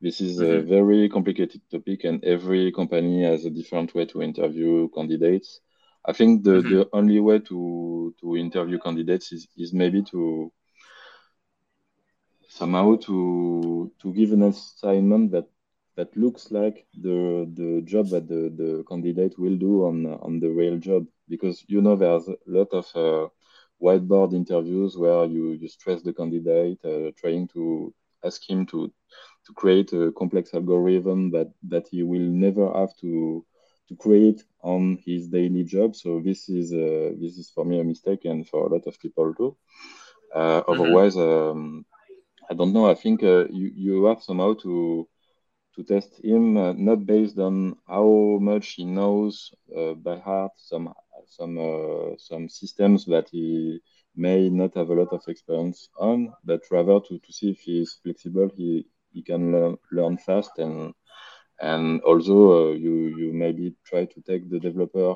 this 0.00 0.20
is 0.20 0.38
mm-hmm. 0.38 0.58
a 0.58 0.62
very 0.62 1.08
complicated 1.08 1.60
topic, 1.70 2.04
and 2.04 2.24
every 2.24 2.70
company 2.72 3.24
has 3.24 3.44
a 3.44 3.50
different 3.50 3.94
way 3.94 4.06
to 4.06 4.22
interview 4.22 4.88
candidates. 4.94 5.60
I 6.04 6.12
think 6.12 6.44
the, 6.44 6.52
mm-hmm. 6.52 6.74
the 6.74 6.88
only 6.92 7.18
way 7.18 7.40
to 7.40 8.14
to 8.20 8.36
interview 8.36 8.78
candidates 8.78 9.32
is, 9.32 9.48
is 9.56 9.72
maybe 9.72 10.02
to 10.04 10.52
somehow 12.48 12.96
to 12.96 13.90
to 14.00 14.12
give 14.14 14.32
an 14.32 14.44
assignment 14.44 15.32
that 15.32 15.48
that 15.96 16.16
looks 16.16 16.52
like 16.52 16.86
the 16.94 17.50
the 17.54 17.82
job 17.84 18.08
that 18.10 18.28
the, 18.28 18.48
the 18.56 18.84
candidate 18.88 19.38
will 19.38 19.56
do 19.56 19.86
on 19.86 20.06
on 20.06 20.38
the 20.38 20.48
real 20.48 20.78
job 20.78 21.04
because 21.28 21.64
you 21.66 21.82
know 21.82 21.96
there's 21.96 22.28
a 22.28 22.36
lot 22.46 22.68
of 22.72 22.86
uh, 22.94 23.28
whiteboard 23.82 24.34
interviews 24.34 24.96
where 24.96 25.24
you, 25.24 25.52
you 25.52 25.68
stress 25.68 26.02
the 26.02 26.12
candidate, 26.12 26.78
uh, 26.84 27.10
trying 27.16 27.48
to 27.48 27.92
ask 28.24 28.48
him 28.48 28.66
to 28.66 28.92
to 29.46 29.52
create 29.54 29.92
a 29.92 30.12
complex 30.12 30.52
algorithm 30.54 31.30
that 31.30 31.50
that 31.68 31.86
he 31.90 32.02
will 32.02 32.20
never 32.20 32.70
have 32.72 32.94
to 32.96 33.44
to 33.88 33.96
create 33.96 34.44
on 34.62 34.98
his 35.04 35.28
daily 35.28 35.64
job. 35.64 35.96
So 35.96 36.20
this 36.20 36.48
is 36.48 36.72
uh, 36.72 37.12
this 37.20 37.38
is 37.38 37.50
for 37.50 37.64
me 37.64 37.80
a 37.80 37.84
mistake 37.84 38.24
and 38.24 38.46
for 38.46 38.66
a 38.66 38.72
lot 38.72 38.86
of 38.86 38.98
people 39.00 39.34
too. 39.34 39.56
Uh, 40.34 40.62
mm-hmm. 40.62 40.72
Otherwise, 40.72 41.16
um, 41.16 41.84
I 42.50 42.54
don't 42.54 42.72
know. 42.72 42.88
I 42.90 42.94
think 42.94 43.22
uh, 43.22 43.46
you 43.50 43.70
you 43.74 44.04
have 44.04 44.22
somehow 44.22 44.54
to 44.62 45.08
to 45.74 45.82
test 45.84 46.20
him 46.22 46.56
uh, 46.56 46.72
not 46.72 47.06
based 47.06 47.38
on 47.38 47.76
how 47.86 48.38
much 48.40 48.72
he 48.72 48.84
knows 48.84 49.52
uh, 49.76 49.94
by 49.94 50.18
heart 50.18 50.52
some 50.56 50.92
some 51.30 51.58
uh, 51.58 52.16
some 52.18 52.48
systems 52.48 53.06
that 53.06 53.28
he 53.30 53.80
may 54.16 54.50
not 54.50 54.74
have 54.74 54.90
a 54.90 54.94
lot 54.94 55.12
of 55.12 55.22
experience 55.28 55.88
on, 55.98 56.32
but 56.44 56.62
rather 56.70 57.00
to, 57.00 57.18
to 57.18 57.32
see 57.32 57.50
if 57.50 57.60
he 57.60 57.82
is 57.82 57.98
flexible, 58.02 58.50
he, 58.56 58.84
he 59.12 59.22
can 59.22 59.52
learn, 59.52 59.76
learn 59.92 60.18
fast 60.18 60.58
and 60.58 60.94
and 61.60 62.00
also 62.02 62.36
uh, 62.52 62.72
you 62.72 62.94
you 63.20 63.32
maybe 63.32 63.74
try 63.86 64.04
to 64.04 64.20
take 64.22 64.48
the 64.50 64.58
developer 64.60 65.14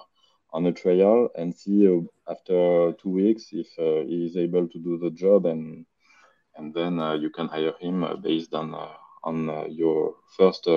on 0.52 0.66
a 0.66 0.72
trial 0.72 1.28
and 1.36 1.54
see 1.54 1.88
uh, 1.88 2.00
after 2.30 2.92
two 3.00 3.10
weeks 3.10 3.48
if 3.52 3.68
he 4.08 4.26
is 4.26 4.36
able 4.36 4.66
to 4.68 4.78
do 4.78 4.98
the 4.98 5.10
job 5.10 5.46
and 5.46 5.86
and 6.56 6.74
then 6.74 6.98
uh, 7.00 7.14
you 7.14 7.30
can 7.30 7.48
hire 7.48 7.74
him 7.80 8.04
uh, 8.04 8.16
based 8.16 8.54
on 8.54 8.74
uh, 8.74 8.94
on 9.24 9.36
your 9.70 10.14
first 10.36 10.68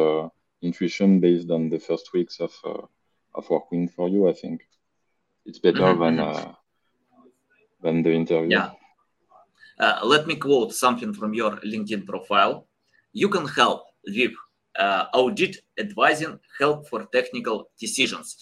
intuition 0.62 1.20
based 1.20 1.50
on 1.52 1.70
the 1.70 1.80
first 1.80 2.14
weeks 2.14 2.40
of 2.40 2.54
of 3.36 3.50
working 3.50 3.88
for 3.88 4.08
you. 4.10 4.28
I 4.30 4.34
think 4.34 4.62
it's 5.48 5.60
better 5.60 5.80
mm-hmm. 5.80 6.18
than 6.18 6.56
than 7.82 8.04
the 8.04 8.12
interview. 8.12 8.52
Yeah. 8.52 8.72
Uh, 9.80 10.00
let 10.04 10.28
me 10.28 10.36
quote 10.36 10.74
something 10.74 11.14
from 11.14 11.34
your 11.34 11.52
LinkedIn 11.58 12.06
profile. 12.06 12.68
You 13.14 13.30
can 13.30 13.48
help 13.48 13.84
with 14.06 14.32
uh, 14.78 15.06
audit, 15.14 15.58
advising, 15.80 16.40
help 16.60 16.88
for 16.90 17.06
technical 17.14 17.70
decisions. 17.80 18.38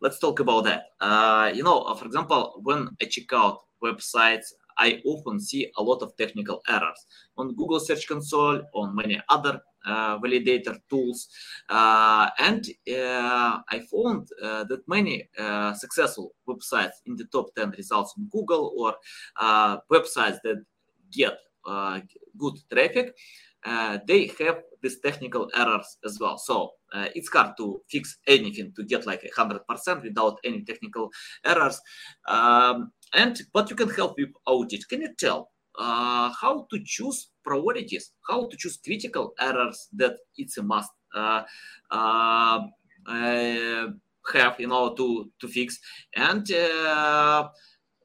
Let's 0.00 0.18
talk 0.18 0.40
about 0.40 0.64
that. 0.64 0.84
Uh, 1.00 1.50
you 1.54 1.62
know, 1.62 1.94
for 1.94 2.04
example, 2.04 2.60
when 2.62 2.88
I 3.00 3.06
check 3.06 3.32
out 3.32 3.60
websites, 3.82 4.52
I 4.76 5.00
often 5.06 5.40
see 5.40 5.70
a 5.76 5.82
lot 5.82 6.02
of 6.02 6.16
technical 6.16 6.62
errors 6.68 7.06
on 7.38 7.54
Google 7.54 7.80
Search 7.80 8.06
Console, 8.06 8.62
on 8.74 8.94
many 8.94 9.20
other 9.28 9.54
uh, 9.54 9.60
validator 9.86 10.78
tools. 10.88 11.28
Uh, 11.68 12.28
and 12.38 12.64
uh, 12.88 13.60
I 13.68 13.80
found 13.90 14.28
that 14.40 14.82
many 14.86 15.28
successful 15.74 16.34
websites 16.48 16.96
in 17.06 17.16
the 17.16 17.26
top 17.26 17.54
10 17.56 17.70
results 17.70 18.14
on 18.18 18.28
Google 18.30 18.72
or 18.76 18.94
websites 19.90 20.38
that 20.44 20.64
get 21.12 21.38
good 22.36 22.54
traffic, 22.70 23.14
they 24.06 24.30
have 24.40 24.62
these 24.84 25.00
technical 25.00 25.50
errors 25.56 25.96
as 26.04 26.18
well. 26.20 26.38
So 26.38 26.72
uh, 26.92 27.08
it's 27.14 27.28
hard 27.28 27.56
to 27.56 27.80
fix 27.90 28.18
anything 28.26 28.72
to 28.76 28.84
get 28.84 29.06
like 29.06 29.28
100% 29.36 30.02
without 30.02 30.38
any 30.44 30.62
technical 30.62 31.10
errors. 31.44 31.80
Um, 32.28 32.92
and 33.14 33.40
but 33.52 33.70
you 33.70 33.76
can 33.76 33.90
help 33.90 34.14
with 34.18 34.30
audit. 34.46 34.88
Can 34.88 35.00
you 35.00 35.14
tell 35.18 35.50
uh, 35.78 36.30
how 36.40 36.66
to 36.70 36.78
choose 36.84 37.30
priorities, 37.44 38.12
how 38.28 38.46
to 38.48 38.56
choose 38.56 38.78
critical 38.78 39.34
errors 39.40 39.88
that 39.92 40.16
it's 40.36 40.58
a 40.58 40.62
must 40.62 40.90
uh, 41.14 41.42
uh, 41.90 42.60
uh 43.06 43.86
have, 44.32 44.58
you 44.58 44.66
know, 44.66 44.94
to 44.94 45.30
to 45.38 45.48
fix, 45.48 45.78
and 46.16 46.50
uh, 46.50 47.48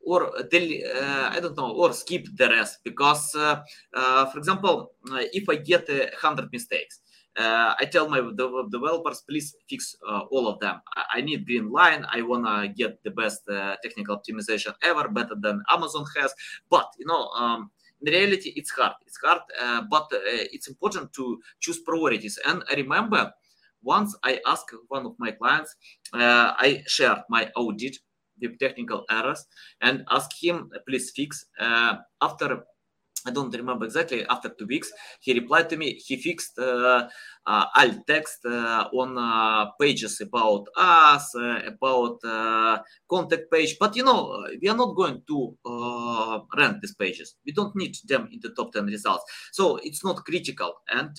or 0.05 0.35
uh, 0.37 1.29
I 1.31 1.39
don't 1.41 1.55
know, 1.57 1.71
or 1.71 1.93
skip 1.93 2.27
the 2.35 2.49
rest 2.49 2.79
because, 2.83 3.31
for 3.31 4.37
example, 4.37 4.91
if 5.33 5.47
I 5.47 5.55
get 5.55 5.89
a 5.89 6.11
hundred 6.21 6.49
mistakes. 6.51 6.99
Uh, 7.37 7.73
I 7.79 7.85
tell 7.85 8.09
my 8.09 8.19
developers, 8.69 9.23
please 9.29 9.55
fix 9.69 9.95
uh, 10.05 10.21
all 10.31 10.47
of 10.49 10.59
them. 10.59 10.81
I, 11.13 11.21
need 11.21 11.45
green 11.45 11.71
line. 11.71 12.05
I 12.11 12.21
wanna 12.21 12.67
get 12.67 13.01
the 13.03 13.11
best 13.11 13.47
uh, 13.47 13.77
technical 13.81 14.17
optimization 14.19 14.73
ever, 14.83 15.07
better 15.07 15.35
than 15.39 15.63
Amazon 15.69 16.05
has. 16.17 16.33
But 16.69 16.89
you 16.97 17.05
know, 17.05 17.29
um, 17.29 17.71
in 18.01 18.13
reality, 18.13 18.53
it's 18.55 18.71
hard. 18.71 18.93
It's 19.05 19.17
hard, 19.23 19.41
uh, 19.59 19.83
but 19.89 20.03
uh, 20.13 20.19
it's 20.53 20.67
important 20.67 21.13
to 21.13 21.39
choose 21.59 21.79
priorities. 21.79 22.39
And 22.45 22.63
I 22.69 22.75
remember 22.75 23.31
once 23.81 24.15
I 24.23 24.39
asked 24.45 24.73
one 24.87 25.05
of 25.05 25.13
my 25.19 25.31
clients, 25.31 25.75
uh, 26.13 26.53
I 26.57 26.83
shared 26.87 27.19
my 27.29 27.49
audit 27.55 27.97
with 28.41 28.57
technical 28.59 29.05
errors 29.09 29.45
and 29.81 30.05
asked 30.09 30.35
him, 30.41 30.69
please 30.87 31.11
fix. 31.15 31.45
after 32.21 32.63
I 33.25 33.31
don't 33.31 33.53
remember 33.53 33.85
exactly. 33.85 34.25
After 34.29 34.49
two 34.49 34.65
weeks, 34.65 34.91
he 35.19 35.33
replied 35.33 35.69
to 35.69 35.77
me. 35.77 35.93
He 35.95 36.15
fixed 36.17 36.57
uh, 36.57 37.07
uh, 37.45 37.65
alt 37.75 38.07
text 38.07 38.45
uh, 38.45 38.87
on 38.93 39.17
uh, 39.17 39.71
pages 39.79 40.21
about 40.21 40.67
us, 40.77 41.35
uh, 41.35 41.61
about 41.67 42.19
uh, 42.23 42.79
contact 43.09 43.51
page. 43.51 43.77
But 43.79 43.95
you 43.95 44.03
know, 44.03 44.45
we 44.61 44.69
are 44.69 44.77
not 44.77 44.95
going 44.95 45.23
to 45.27 45.57
rank 46.57 46.77
these 46.81 46.95
pages. 46.95 47.35
We 47.45 47.51
don't 47.51 47.75
need 47.75 47.97
them 48.07 48.29
in 48.31 48.39
the 48.41 48.51
top 48.51 48.71
ten 48.71 48.85
results. 48.85 49.25
So 49.51 49.77
it's 49.83 50.03
not 50.03 50.23
critical. 50.25 50.75
And 50.87 51.15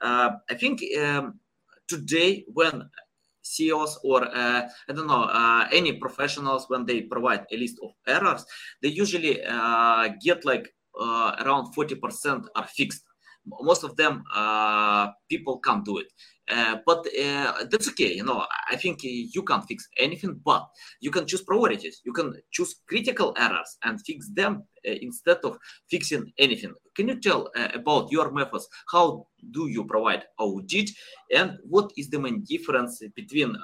I 0.00 0.54
think 0.58 0.82
um, 1.02 1.40
today, 1.88 2.44
when 2.52 2.88
SEOs 3.44 3.96
or 4.02 4.24
uh, 4.24 4.68
I 4.88 4.92
don't 4.92 5.06
know 5.06 5.24
uh, 5.24 5.68
any 5.70 5.94
professionals 5.94 6.68
when 6.68 6.86
they 6.86 7.02
provide 7.02 7.44
a 7.52 7.56
list 7.56 7.78
of 7.82 7.90
errors, 8.06 8.44
they 8.82 8.88
usually 8.88 9.42
uh, 9.44 10.08
get 10.22 10.44
like 10.44 10.74
uh, 11.00 11.36
around 11.40 11.74
40% 11.74 12.46
are 12.54 12.66
fixed. 12.66 13.02
Most 13.60 13.84
of 13.84 13.96
them 13.96 14.24
uh, 14.34 15.08
people 15.28 15.58
can't 15.58 15.84
do 15.84 15.98
it. 15.98 16.06
Uh, 16.50 16.76
but 16.84 17.06
uh, 17.18 17.64
that's 17.70 17.88
okay. 17.88 18.12
You 18.14 18.24
know, 18.24 18.44
I 18.70 18.76
think 18.76 18.98
you 19.02 19.42
can't 19.42 19.64
fix 19.66 19.88
anything, 19.98 20.40
but 20.44 20.66
you 21.00 21.10
can 21.10 21.26
choose 21.26 21.42
priorities. 21.42 22.02
You 22.04 22.12
can 22.12 22.34
choose 22.50 22.74
critical 22.86 23.34
errors 23.38 23.78
and 23.82 24.00
fix 24.04 24.28
them 24.30 24.64
uh, 24.86 24.92
instead 25.00 25.38
of 25.44 25.56
fixing 25.90 26.32
anything. 26.38 26.74
Can 26.94 27.08
you 27.08 27.18
tell 27.20 27.50
uh, 27.56 27.68
about 27.72 28.12
your 28.12 28.30
methods? 28.30 28.68
How 28.92 29.26
do 29.52 29.68
you 29.68 29.84
provide 29.84 30.24
audit, 30.38 30.90
and 31.34 31.58
what 31.68 31.92
is 31.96 32.10
the 32.10 32.20
main 32.20 32.44
difference 32.44 33.02
between, 33.16 33.56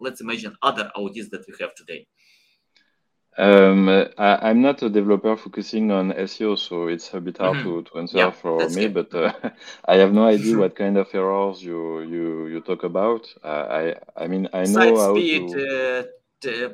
let's 0.00 0.20
imagine, 0.22 0.56
other 0.62 0.90
audits 0.96 1.28
that 1.30 1.44
we 1.46 1.54
have 1.60 1.74
today? 1.74 2.06
Um, 3.38 3.88
I, 4.18 4.50
am 4.50 4.60
not 4.60 4.82
a 4.82 4.90
developer 4.90 5.36
focusing 5.36 5.90
on 5.90 6.12
SEO, 6.12 6.58
so 6.58 6.88
it's 6.88 7.14
a 7.14 7.20
bit 7.20 7.38
hard 7.38 7.56
mm-hmm. 7.56 7.68
to, 7.68 7.82
to 7.84 7.98
answer 7.98 8.18
yeah, 8.18 8.30
for 8.30 8.68
me. 8.68 8.88
Good. 8.88 9.10
But 9.10 9.14
uh, 9.14 9.50
I 9.86 9.96
have 9.96 10.12
no 10.12 10.26
idea 10.26 10.58
what 10.58 10.76
kind 10.76 10.98
of 10.98 11.08
errors 11.14 11.62
you 11.62 12.02
you, 12.02 12.46
you 12.48 12.60
talk 12.60 12.84
about. 12.84 13.26
Uh, 13.42 13.46
I 13.46 13.94
I 14.16 14.26
mean 14.26 14.48
I 14.52 14.64
know 14.64 14.80
Site 14.80 14.96
how 14.96 15.14
speed, 15.14 15.48
to. 15.48 15.98
Uh, 16.00 16.02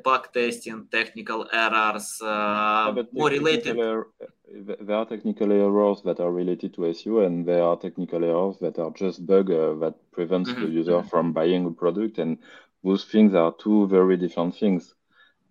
bug 0.03 0.33
testing, 0.33 0.87
technical 0.91 1.47
errors, 1.53 2.21
uh, 2.23 2.93
yeah, 2.97 3.03
more 3.13 3.29
related. 3.29 3.79
Er- 3.79 4.09
there 4.51 4.97
are 4.97 5.05
technical 5.05 5.53
errors 5.53 6.01
that 6.03 6.21
are 6.21 6.33
related 6.33 6.73
to 6.75 6.81
SEO, 6.81 7.27
and 7.27 7.47
there 7.47 7.63
are 7.63 7.77
technical 7.77 8.25
errors 8.25 8.57
that 8.61 8.79
are 8.79 8.91
just 8.93 9.27
bug 9.27 9.51
uh, 9.51 9.75
that 9.75 9.95
prevents 10.11 10.51
mm-hmm. 10.51 10.63
the 10.63 10.71
user 10.71 10.93
mm-hmm. 10.93 11.09
from 11.09 11.33
buying 11.33 11.67
a 11.67 11.71
product. 11.71 12.19
And 12.19 12.39
those 12.83 13.05
things 13.05 13.35
are 13.35 13.55
two 13.59 13.87
very 13.89 14.17
different 14.17 14.57
things. 14.57 14.95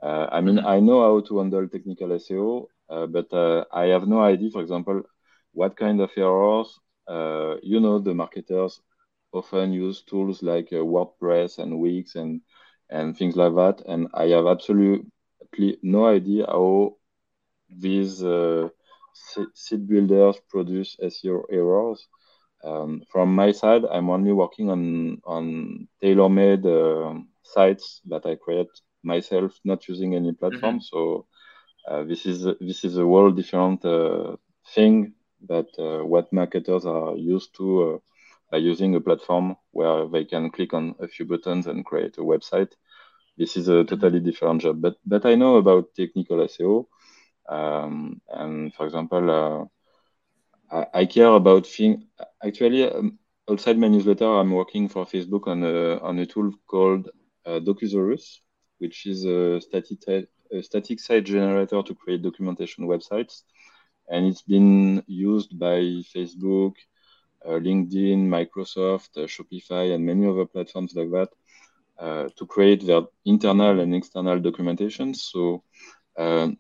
Uh, 0.02 0.28
I 0.32 0.42
mean. 0.42 0.60
I 0.60 0.80
know 0.80 1.02
how 1.02 1.22
to 1.22 1.40
handle 1.40 1.68
technical 1.68 2.14
SEO, 2.14 2.68
uh, 2.90 3.06
but 3.08 3.32
uh, 3.34 3.66
I 3.72 3.86
have 3.88 4.08
no 4.08 4.22
idea, 4.22 4.50
for 4.52 4.62
example, 4.62 5.04
what 5.54 5.76
kind 5.76 6.02
of 6.02 6.12
errors, 6.18 6.80
you 7.64 7.80
know, 7.80 8.00
the 8.00 8.14
marketers 8.14 8.82
often 9.34 9.74
use 9.74 10.04
tools 10.04 10.42
like 10.44 10.70
WordPress 10.70 11.60
and 11.60 11.80
Wix 11.80 12.16
and, 12.16 12.42
and 12.90 13.18
things 13.18 13.36
like 13.36 13.54
that. 13.56 13.84
And 13.88 14.08
I 14.14 14.28
have 14.30 14.48
absolutely 14.48 15.78
no 15.82 16.06
idea 16.08 16.46
how 16.48 16.96
these 17.70 18.24
uh, 18.24 18.70
site 19.14 19.88
builders 19.88 20.38
produce 20.50 20.98
SEO 21.02 21.44
errors. 21.52 22.08
Um, 22.64 23.02
from 23.12 23.36
my 23.36 23.52
side, 23.52 23.84
I'm 23.86 24.10
only 24.10 24.34
working 24.34 24.70
on 24.70 25.22
on 25.26 25.88
tailor-made 26.02 26.66
uh, 26.66 27.14
sites 27.44 28.02
that 28.08 28.26
I 28.26 28.36
create 28.36 28.70
myself 29.04 29.60
not 29.64 29.88
using 29.88 30.16
any 30.16 30.34
platform. 30.34 30.80
Mm-hmm. 30.80 30.98
So 30.98 31.28
uh, 31.88 32.04
this 32.04 32.26
is 32.26 32.44
this 32.60 32.84
is 32.84 32.98
a 32.98 33.04
whole 33.04 33.32
different 33.32 33.86
uh, 33.86 34.36
thing 34.74 35.14
that 35.48 35.68
uh, 35.78 36.06
what 36.06 36.34
marketers 36.34 36.86
are 36.86 37.16
used 37.16 37.56
to 37.58 37.66
uh, 37.84 37.98
by 38.52 38.58
using 38.58 38.96
a 38.96 39.02
platform 39.02 39.56
where 39.72 40.08
they 40.08 40.26
can 40.26 40.50
click 40.50 40.74
on 40.74 40.96
a 41.00 41.08
few 41.08 41.26
buttons 41.26 41.68
and 41.68 41.86
create 41.86 42.18
a 42.18 42.22
website. 42.22 42.72
This 43.38 43.56
is 43.56 43.68
a 43.68 43.72
mm-hmm. 43.72 43.88
totally 43.88 44.20
different 44.20 44.62
job. 44.62 44.82
But 44.82 44.96
but 45.06 45.26
I 45.26 45.36
know 45.36 45.58
about 45.58 45.96
technical 45.96 46.38
SEO, 46.38 46.88
um, 47.50 48.22
and 48.30 48.74
for 48.74 48.86
example. 48.86 49.32
Uh, 49.32 49.66
I, 50.70 50.86
I 50.94 51.06
care 51.06 51.28
about 51.28 51.66
things. 51.66 52.04
Actually, 52.44 52.90
um, 52.90 53.20
outside 53.50 53.78
my 53.78 53.88
newsletter, 53.88 54.26
I'm 54.26 54.52
working 54.52 54.90
for 54.90 55.06
Facebook 55.06 55.48
on 55.48 55.64
a 55.64 56.00
on 56.00 56.20
a 56.20 56.26
tool 56.26 56.52
called 56.68 57.10
uh, 57.46 57.60
Docusaurus, 57.60 58.40
which 58.80 59.06
is 59.06 59.26
a 59.26 59.60
static, 59.62 60.00
a 60.52 60.62
static 60.62 61.00
site 61.00 61.26
generator 61.26 61.82
to 61.84 61.96
create 61.96 62.22
documentation 62.22 62.88
websites. 62.88 63.44
And 64.10 64.26
it's 64.26 64.42
been 64.42 65.04
used 65.08 65.58
by 65.58 65.80
Facebook, 66.16 66.74
uh, 67.46 67.52
LinkedIn, 67.52 68.28
Microsoft, 68.28 69.18
uh, 69.18 69.28
Shopify, 69.28 69.94
and 69.94 70.06
many 70.06 70.28
other 70.28 70.46
platforms 70.46 70.94
like 70.96 71.12
that 71.12 71.30
uh, 72.00 72.30
to 72.36 72.46
create 72.46 72.86
their 72.86 73.02
internal 73.26 73.80
and 73.80 73.96
external 73.96 74.40
documentation. 74.40 75.14
So 75.14 75.64
um, 76.18 76.58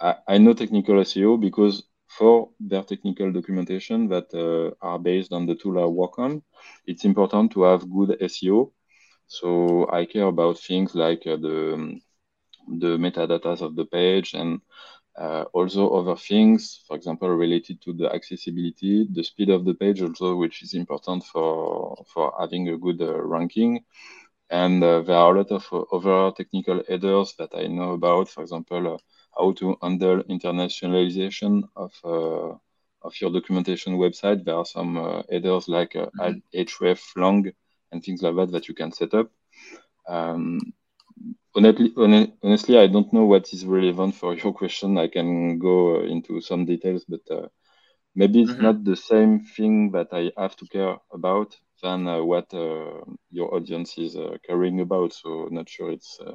I, 0.00 0.16
I, 0.26 0.38
know 0.38 0.52
technical 0.52 0.96
SEO 0.96 1.40
because 1.40 1.84
for 2.08 2.50
their 2.60 2.82
technical 2.82 3.32
documentation 3.32 4.08
that 4.08 4.32
uh, 4.34 4.74
are 4.84 4.98
based 4.98 5.32
on 5.32 5.46
the 5.46 5.54
tool 5.54 5.82
I 5.82 5.86
work 5.86 6.18
on, 6.18 6.42
it's 6.86 7.04
important 7.04 7.52
to 7.52 7.62
have 7.62 7.90
good 7.90 8.18
SEO. 8.20 8.72
So 9.38 9.88
I 9.90 10.04
care 10.06 10.26
about 10.26 10.58
things 10.58 10.94
like 10.94 11.26
uh, 11.26 11.36
the 11.36 12.00
the 12.80 12.96
metadata 12.96 13.60
of 13.60 13.76
the 13.76 13.84
page 13.84 14.34
and 14.34 14.60
uh, 15.18 15.44
also 15.52 15.90
other 15.90 16.16
things, 16.16 16.82
for 16.86 16.96
example, 16.96 17.28
related 17.28 17.80
to 17.82 17.92
the 17.92 18.12
accessibility, 18.12 19.06
the 19.12 19.22
speed 19.22 19.50
of 19.50 19.64
the 19.64 19.74
page 19.74 20.02
also, 20.02 20.34
which 20.36 20.62
is 20.62 20.74
important 20.74 21.24
for, 21.24 22.04
for 22.12 22.32
having 22.40 22.68
a 22.68 22.76
good 22.76 23.00
uh, 23.00 23.22
ranking. 23.22 23.80
And 24.50 24.82
uh, 24.82 25.02
there 25.02 25.16
are 25.16 25.34
a 25.34 25.38
lot 25.38 25.52
of 25.52 25.64
other 25.92 26.32
technical 26.36 26.82
headers 26.88 27.34
that 27.38 27.50
I 27.54 27.66
know 27.66 27.92
about, 27.92 28.28
for 28.28 28.42
example, 28.42 28.94
uh, 28.94 28.98
how 29.38 29.52
to 29.52 29.76
handle 29.82 30.22
internationalization 30.24 31.62
of, 31.76 31.92
uh, 32.04 32.56
of 33.06 33.20
your 33.20 33.30
documentation 33.30 33.96
website. 33.96 34.44
There 34.44 34.56
are 34.56 34.66
some 34.66 34.96
uh, 34.96 35.22
headers 35.30 35.68
like 35.68 35.92
mm-hmm. 35.92 36.38
href 36.54 37.00
long 37.16 37.50
and 37.94 38.02
things 38.02 38.22
like 38.22 38.34
that 38.36 38.50
that 38.52 38.68
you 38.68 38.74
can 38.74 38.92
set 38.92 39.14
up. 39.14 39.30
Um, 40.06 40.60
honestly, 41.54 41.94
honestly, 42.42 42.78
I 42.78 42.88
don't 42.88 43.12
know 43.12 43.24
what 43.24 43.52
is 43.52 43.64
relevant 43.64 44.16
for 44.16 44.34
your 44.34 44.52
question. 44.60 44.98
I 44.98 45.08
can 45.08 45.58
go 45.58 46.00
uh, 46.00 46.04
into 46.04 46.40
some 46.40 46.66
details, 46.66 47.04
but 47.08 47.20
uh, 47.30 47.48
maybe 48.14 48.42
it's 48.42 48.52
mm-hmm. 48.52 48.62
not 48.62 48.84
the 48.84 48.96
same 48.96 49.40
thing 49.40 49.92
that 49.92 50.08
I 50.12 50.32
have 50.36 50.56
to 50.56 50.66
care 50.66 50.96
about 51.12 51.56
than 51.82 52.06
uh, 52.06 52.22
what 52.22 52.52
uh, 52.52 53.00
your 53.30 53.54
audience 53.54 53.96
is 53.96 54.16
uh, 54.16 54.36
caring 54.44 54.80
about. 54.80 55.12
So 55.12 55.48
not 55.50 55.68
sure 55.68 55.92
it's 55.92 56.18
uh, 56.20 56.34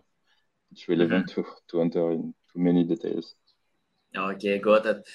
it's 0.71 0.87
relevant 0.87 1.31
mm-hmm. 1.31 1.41
to, 1.41 1.47
to 1.71 1.81
enter 1.81 2.11
into 2.11 2.33
many 2.55 2.83
details. 2.85 3.35
Okay, 4.15 4.57
got 4.59 4.85
it. 4.87 5.07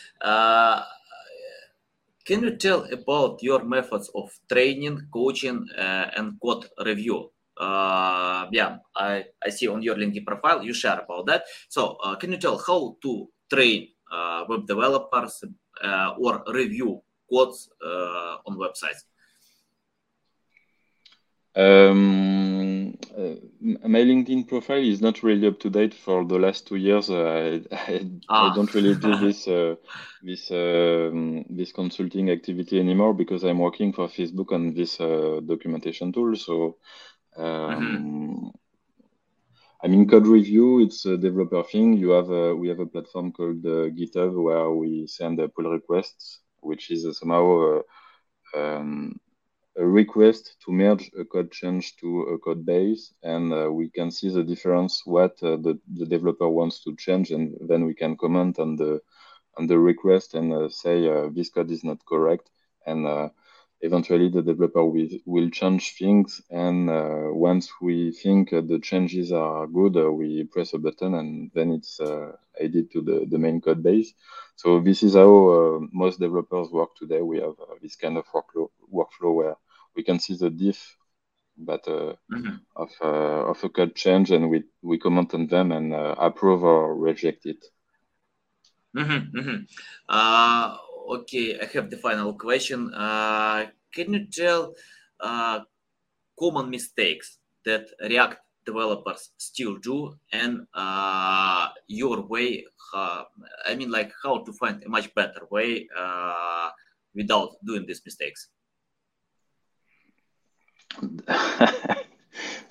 Can 2.25 2.43
you 2.43 2.57
tell 2.57 2.85
about 2.93 3.43
your 3.43 3.65
methods 3.65 4.11
of 4.15 4.31
training, 4.51 5.09
coaching, 5.13 5.67
and 5.77 6.41
code 6.41 6.67
review? 6.85 7.31
uh, 7.57 8.47
yeah, 8.51 8.79
I, 8.97 9.25
I 9.43 9.51
see 9.51 9.69
on 9.69 9.83
your 9.83 9.97
LinkedIn 9.97 10.27
profile 10.27 10.63
you 10.63 10.75
share 10.75 11.01
about 11.01 11.27
that. 11.27 11.45
So 11.69 11.97
uh, 12.03 12.17
can 12.17 12.33
you 12.33 12.39
tell 12.39 12.59
how 12.59 12.97
to 13.03 13.29
train 13.53 13.89
uh, 14.13 14.45
web 14.49 14.67
developers 14.67 15.43
uh, 15.83 16.15
or 16.19 16.43
review 16.49 17.03
codes 17.31 17.69
uh, 17.85 18.37
on 18.47 18.59
websites? 18.59 19.05
Um, 21.57 22.99
uh, 23.17 23.35
my 23.61 24.01
LinkedIn 24.01 24.49
profile 24.49 24.83
is 24.83 25.01
not 25.01 25.23
really 25.23 25.47
up 25.47 25.61
to 25.61 25.71
date 25.71 25.95
for 25.95 26.25
the 26.25 26.38
last 26.38 26.67
two 26.67 26.77
years. 26.77 27.11
I, 27.11 27.61
I, 27.71 28.11
ah. 28.29 28.51
I 28.51 28.55
don't 28.55 28.75
really 28.75 28.97
do 28.97 29.17
this 29.19 29.45
this 30.23 30.51
um, 30.51 31.45
this 31.49 31.73
consulting 31.73 32.31
activity 32.31 32.81
anymore 32.81 33.14
because 33.14 33.45
I'm 33.45 33.61
working 33.61 33.93
for 33.93 34.09
Facebook 34.09 34.53
on 34.53 34.75
this 34.75 34.97
documentation 34.97 36.12
tool. 36.12 36.37
So 36.37 36.53
mm-hmm. 36.53 36.77
Um, 37.37 38.53
I 39.85 39.87
mean, 39.87 40.09
code 40.09 40.27
review, 40.27 40.81
it's 40.81 41.05
a 41.05 41.19
developer 41.19 41.62
thing. 41.62 41.99
You 41.99 42.11
have 42.11 42.31
a, 42.31 42.57
we 42.57 42.69
have 42.69 42.81
a 42.81 42.87
platform 42.87 43.33
called 43.33 43.67
uh, 43.67 43.90
GitHub 43.90 44.33
where 44.43 44.71
we 44.71 45.07
send 45.07 45.38
uh, 45.38 45.49
pull 45.49 45.71
requests, 45.71 46.40
which 46.61 46.90
is 46.90 47.05
uh, 47.05 47.12
somehow 47.12 47.83
uh, 48.57 48.59
um, 48.59 49.21
a 49.77 49.85
request 49.85 50.57
to 50.65 50.73
merge 50.73 51.11
a 51.19 51.25
code 51.25 51.51
change 51.51 51.97
to 51.97 52.23
a 52.35 52.39
code 52.39 52.65
base, 52.65 53.13
and 53.23 53.53
uh, 53.53 53.71
we 53.71 53.91
can 53.91 54.11
see 54.11 54.31
the 54.31 54.43
difference 54.43 55.03
what 55.05 55.33
uh, 55.43 55.57
the, 55.57 55.79
the 55.95 56.07
developer 56.07 56.49
wants 56.49 56.83
to 56.85 56.95
change, 56.97 57.31
and 57.31 57.57
then 57.69 57.85
we 57.85 57.95
can 57.95 58.17
comment 58.17 58.59
on 58.59 58.77
the 58.77 59.01
on 59.57 59.67
the 59.67 59.79
request 59.79 60.35
and 60.35 60.73
say 60.73 61.09
this 61.33 61.51
code 61.51 61.71
is 61.71 61.85
not 61.85 62.05
correct, 62.07 62.51
and 62.87 63.07
eventually 63.85 64.31
the 64.31 64.42
developer 64.42 64.85
will, 64.85 65.09
will 65.27 65.51
change 65.51 65.94
things. 65.99 66.40
And 66.51 66.88
uh, 66.88 67.29
once 67.33 67.70
we 67.83 68.12
think 68.12 68.53
uh, 68.53 68.62
the 68.62 68.79
changes 68.79 69.31
are 69.31 69.66
good, 69.66 69.97
uh, 69.97 70.11
we 70.11 70.44
press 70.44 70.73
a 70.73 70.79
button 70.79 71.14
and 71.14 71.51
then 71.55 71.70
it's 71.73 72.01
uh, 72.01 72.33
added 72.59 72.90
to 72.92 73.03
the, 73.03 73.27
the 73.29 73.38
main 73.38 73.61
code 73.61 73.83
base. 73.83 74.14
So 74.57 74.81
this 74.81 75.03
is 75.03 75.14
how 75.14 75.33
uh, 75.49 75.87
most 75.92 76.18
developers 76.18 76.70
work 76.70 76.97
today. 76.97 77.20
We 77.20 77.40
have 77.40 77.57
uh, 77.61 77.75
this 77.83 77.97
kind 77.97 78.16
of 78.16 78.25
workflow, 78.35 78.70
workflow 78.92 79.35
where 79.35 79.57
we 79.94 80.03
can 80.03 80.18
see 80.18 80.35
the 80.35 80.51
diff 80.51 80.97
but 81.57 81.85
mm-hmm. 81.85 82.57
of, 82.75 82.90
of 83.01 83.62
a 83.62 83.68
code 83.68 83.94
change 83.94 84.33
and 84.33 84.51
we, 84.51 84.64
we 84.83 84.99
comment 84.99 85.35
on 85.35 85.47
them 85.47 85.70
and 85.70 85.94
approve 85.94 86.64
or 86.64 86.97
reject 86.97 87.47
it. 87.47 87.64
Mm-hmm, 88.97 89.38
mm-hmm. 89.38 90.75
Okay, 91.09 91.59
I 91.61 91.67
have 91.67 91.90
the 91.90 91.97
final 91.97 92.35
question. 92.35 92.93
Uh, 92.95 93.67
can 93.93 94.12
you 94.12 94.27
tell 94.27 94.75
uh, 95.21 95.61
common 96.38 96.71
mistakes 96.71 97.38
that 97.64 97.87
React 98.01 98.38
developers 98.67 99.31
still 99.37 99.77
do 99.77 100.17
and 100.33 100.67
uh, 100.75 101.69
your 101.87 102.23
way, 102.23 102.64
uh, 102.95 103.25
I 103.67 103.75
mean, 103.75 103.90
like 103.90 104.12
how 104.23 104.43
to 104.45 104.53
find 104.53 104.83
a 104.85 104.88
much 104.88 105.14
better 105.14 105.47
way 105.51 105.87
uh, 105.97 106.71
without 107.14 107.51
doing 107.64 107.87
these 107.87 108.03
mistakes? 108.05 108.49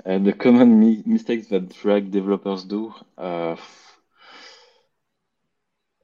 the 0.05 0.33
common 0.37 0.79
mi- 0.79 1.03
mistakes 1.05 1.47
that 1.47 1.83
React 1.83 2.11
developers 2.11 2.63
do. 2.63 2.93
Uh, 3.17 3.55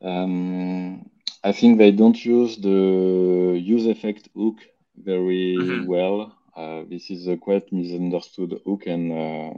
um, 0.02 1.09
I 1.44 1.52
think 1.54 1.78
they 1.78 1.92
don't 1.92 2.24
use 2.24 2.58
the 2.58 2.68
useEffect 2.70 4.30
hook 4.36 4.58
very 4.96 5.58
mm-hmm. 5.60 5.86
well. 5.86 6.36
Uh, 6.56 6.84
this 6.90 7.10
is 7.10 7.28
a 7.28 7.38
quite 7.38 7.72
misunderstood 7.72 8.60
hook 8.66 8.88
and 8.88 9.12
uh, 9.12 9.54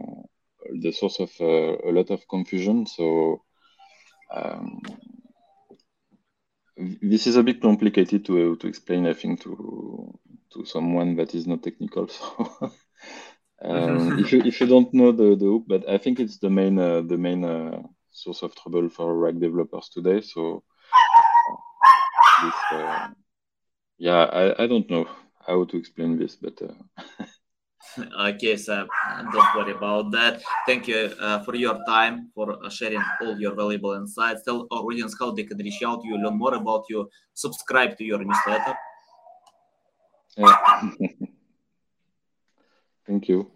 the 0.81 0.91
source 0.91 1.19
of 1.19 1.31
uh, 1.39 1.89
a 1.89 1.91
lot 1.91 2.11
of 2.11 2.27
confusion. 2.27 2.85
So 2.85 3.41
um, 4.31 4.81
this 7.01 7.25
is 7.27 7.35
a 7.35 7.43
bit 7.43 7.61
complicated 7.61 8.25
to 8.25 8.55
to 8.57 8.67
explain. 8.67 9.07
I 9.07 9.13
think 9.13 9.41
to 9.41 10.19
to 10.53 10.65
someone 10.65 11.15
that 11.15 11.33
is 11.35 11.47
not 11.47 11.63
technical. 11.63 12.07
So 13.63 13.69
um, 13.69 14.19
if 14.19 14.31
you 14.31 14.41
if 14.41 14.59
you 14.59 14.65
don't 14.65 14.91
know 14.91 15.11
the, 15.11 15.35
the 15.35 15.45
hook, 15.45 15.65
but 15.67 15.87
I 15.87 15.99
think 15.99 16.19
it's 16.19 16.39
the 16.39 16.49
main 16.49 16.79
uh, 16.79 17.01
the 17.01 17.17
main 17.17 17.45
uh, 17.45 17.83
source 18.11 18.41
of 18.41 18.55
trouble 18.55 18.89
for 18.89 19.15
React 19.15 19.39
developers 19.39 19.89
today. 19.89 20.21
So 20.21 20.63
this, 22.41 22.53
uh, 22.71 23.07
yeah, 23.97 24.23
I, 24.25 24.63
I 24.63 24.67
don't 24.67 24.89
know 24.89 25.07
how 25.45 25.63
to 25.65 25.77
explain 25.77 26.17
this, 26.17 26.35
but. 26.35 26.61
Uh... 26.61 26.73
okay, 28.29 28.57
so 28.57 28.87
don't 29.31 29.55
worry 29.55 29.71
about 29.73 30.11
that. 30.11 30.41
Thank 30.65 30.87
you 30.87 31.13
uh, 31.19 31.43
for 31.43 31.55
your 31.55 31.79
time, 31.87 32.31
for 32.33 32.63
uh, 32.63 32.69
sharing 32.69 33.03
all 33.21 33.39
your 33.39 33.55
valuable 33.55 33.93
insights. 33.93 34.43
Tell 34.43 34.67
our 34.71 34.79
audience 34.79 35.15
how 35.19 35.31
they 35.31 35.43
can 35.43 35.57
reach 35.57 35.81
out 35.85 36.01
to 36.01 36.07
you, 36.07 36.17
learn 36.17 36.37
more 36.37 36.55
about 36.55 36.85
you, 36.89 37.09
subscribe 37.33 37.97
to 37.97 38.03
your 38.03 38.23
newsletter. 38.23 38.75
Yeah. 40.37 40.91
Thank 43.07 43.27
you. 43.27 43.51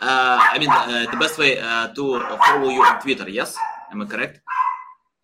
Uh, 0.00 0.38
I 0.52 0.58
mean, 0.58 0.70
uh, 0.70 1.06
the 1.10 1.16
best 1.16 1.38
way 1.38 1.58
uh, 1.58 1.88
to 1.88 2.20
follow 2.46 2.68
you 2.70 2.82
on 2.82 3.00
Twitter, 3.00 3.28
yes? 3.28 3.56
Am 3.90 4.02
I 4.02 4.04
correct? 4.06 4.40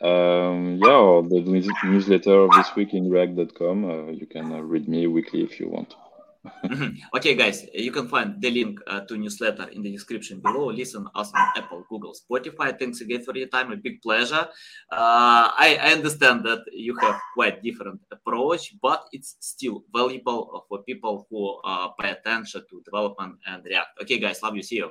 Um, 0.01 0.81
yeah, 0.83 0.97
or 0.97 1.23
the 1.23 1.41
newsletter 1.85 2.41
of 2.41 2.51
this 2.53 2.75
week 2.75 2.95
in 2.95 3.11
react.com. 3.11 3.85
Uh, 3.85 4.11
you 4.13 4.27
can 4.27 4.53
uh, 4.53 4.61
read 4.61 4.89
me 4.89 5.07
weekly 5.07 5.43
if 5.43 5.61
you 5.61 5.69
want. 5.69 5.95
mm-hmm. 6.65 6.97
Okay, 7.15 7.35
guys, 7.35 7.67
you 7.75 7.93
can 7.93 8.09
find 8.09 8.41
the 8.41 8.51
link 8.51 8.81
uh, 8.87 9.01
to 9.01 9.19
newsletter 9.19 9.69
in 9.69 9.83
the 9.83 9.93
description 9.93 10.41
below. 10.41 10.71
Listen 10.71 11.07
us 11.15 11.31
on 11.35 11.49
Apple, 11.55 11.85
Google, 11.91 12.15
Spotify. 12.15 12.79
Thanks 12.79 13.03
again 13.03 13.23
for 13.23 13.37
your 13.37 13.49
time. 13.49 13.73
A 13.73 13.77
big 13.77 14.01
pleasure. 14.01 14.49
Uh, 14.91 15.53
I, 15.53 15.79
I, 15.81 15.93
understand 15.93 16.45
that 16.45 16.61
you 16.73 16.97
have 16.97 17.21
quite 17.35 17.63
different 17.63 18.01
approach, 18.11 18.75
but 18.81 19.05
it's 19.13 19.37
still 19.41 19.85
valuable 19.93 20.65
for 20.67 20.83
people 20.85 21.27
who 21.29 21.61
uh, 21.63 21.89
pay 22.01 22.11
attention 22.11 22.63
to 22.71 22.83
development 22.87 23.37
and 23.47 23.63
React. 23.63 24.01
Okay, 24.03 24.19
guys, 24.19 24.43
love 24.43 24.57
you. 24.57 24.63
See 24.63 24.77
you. 24.77 24.91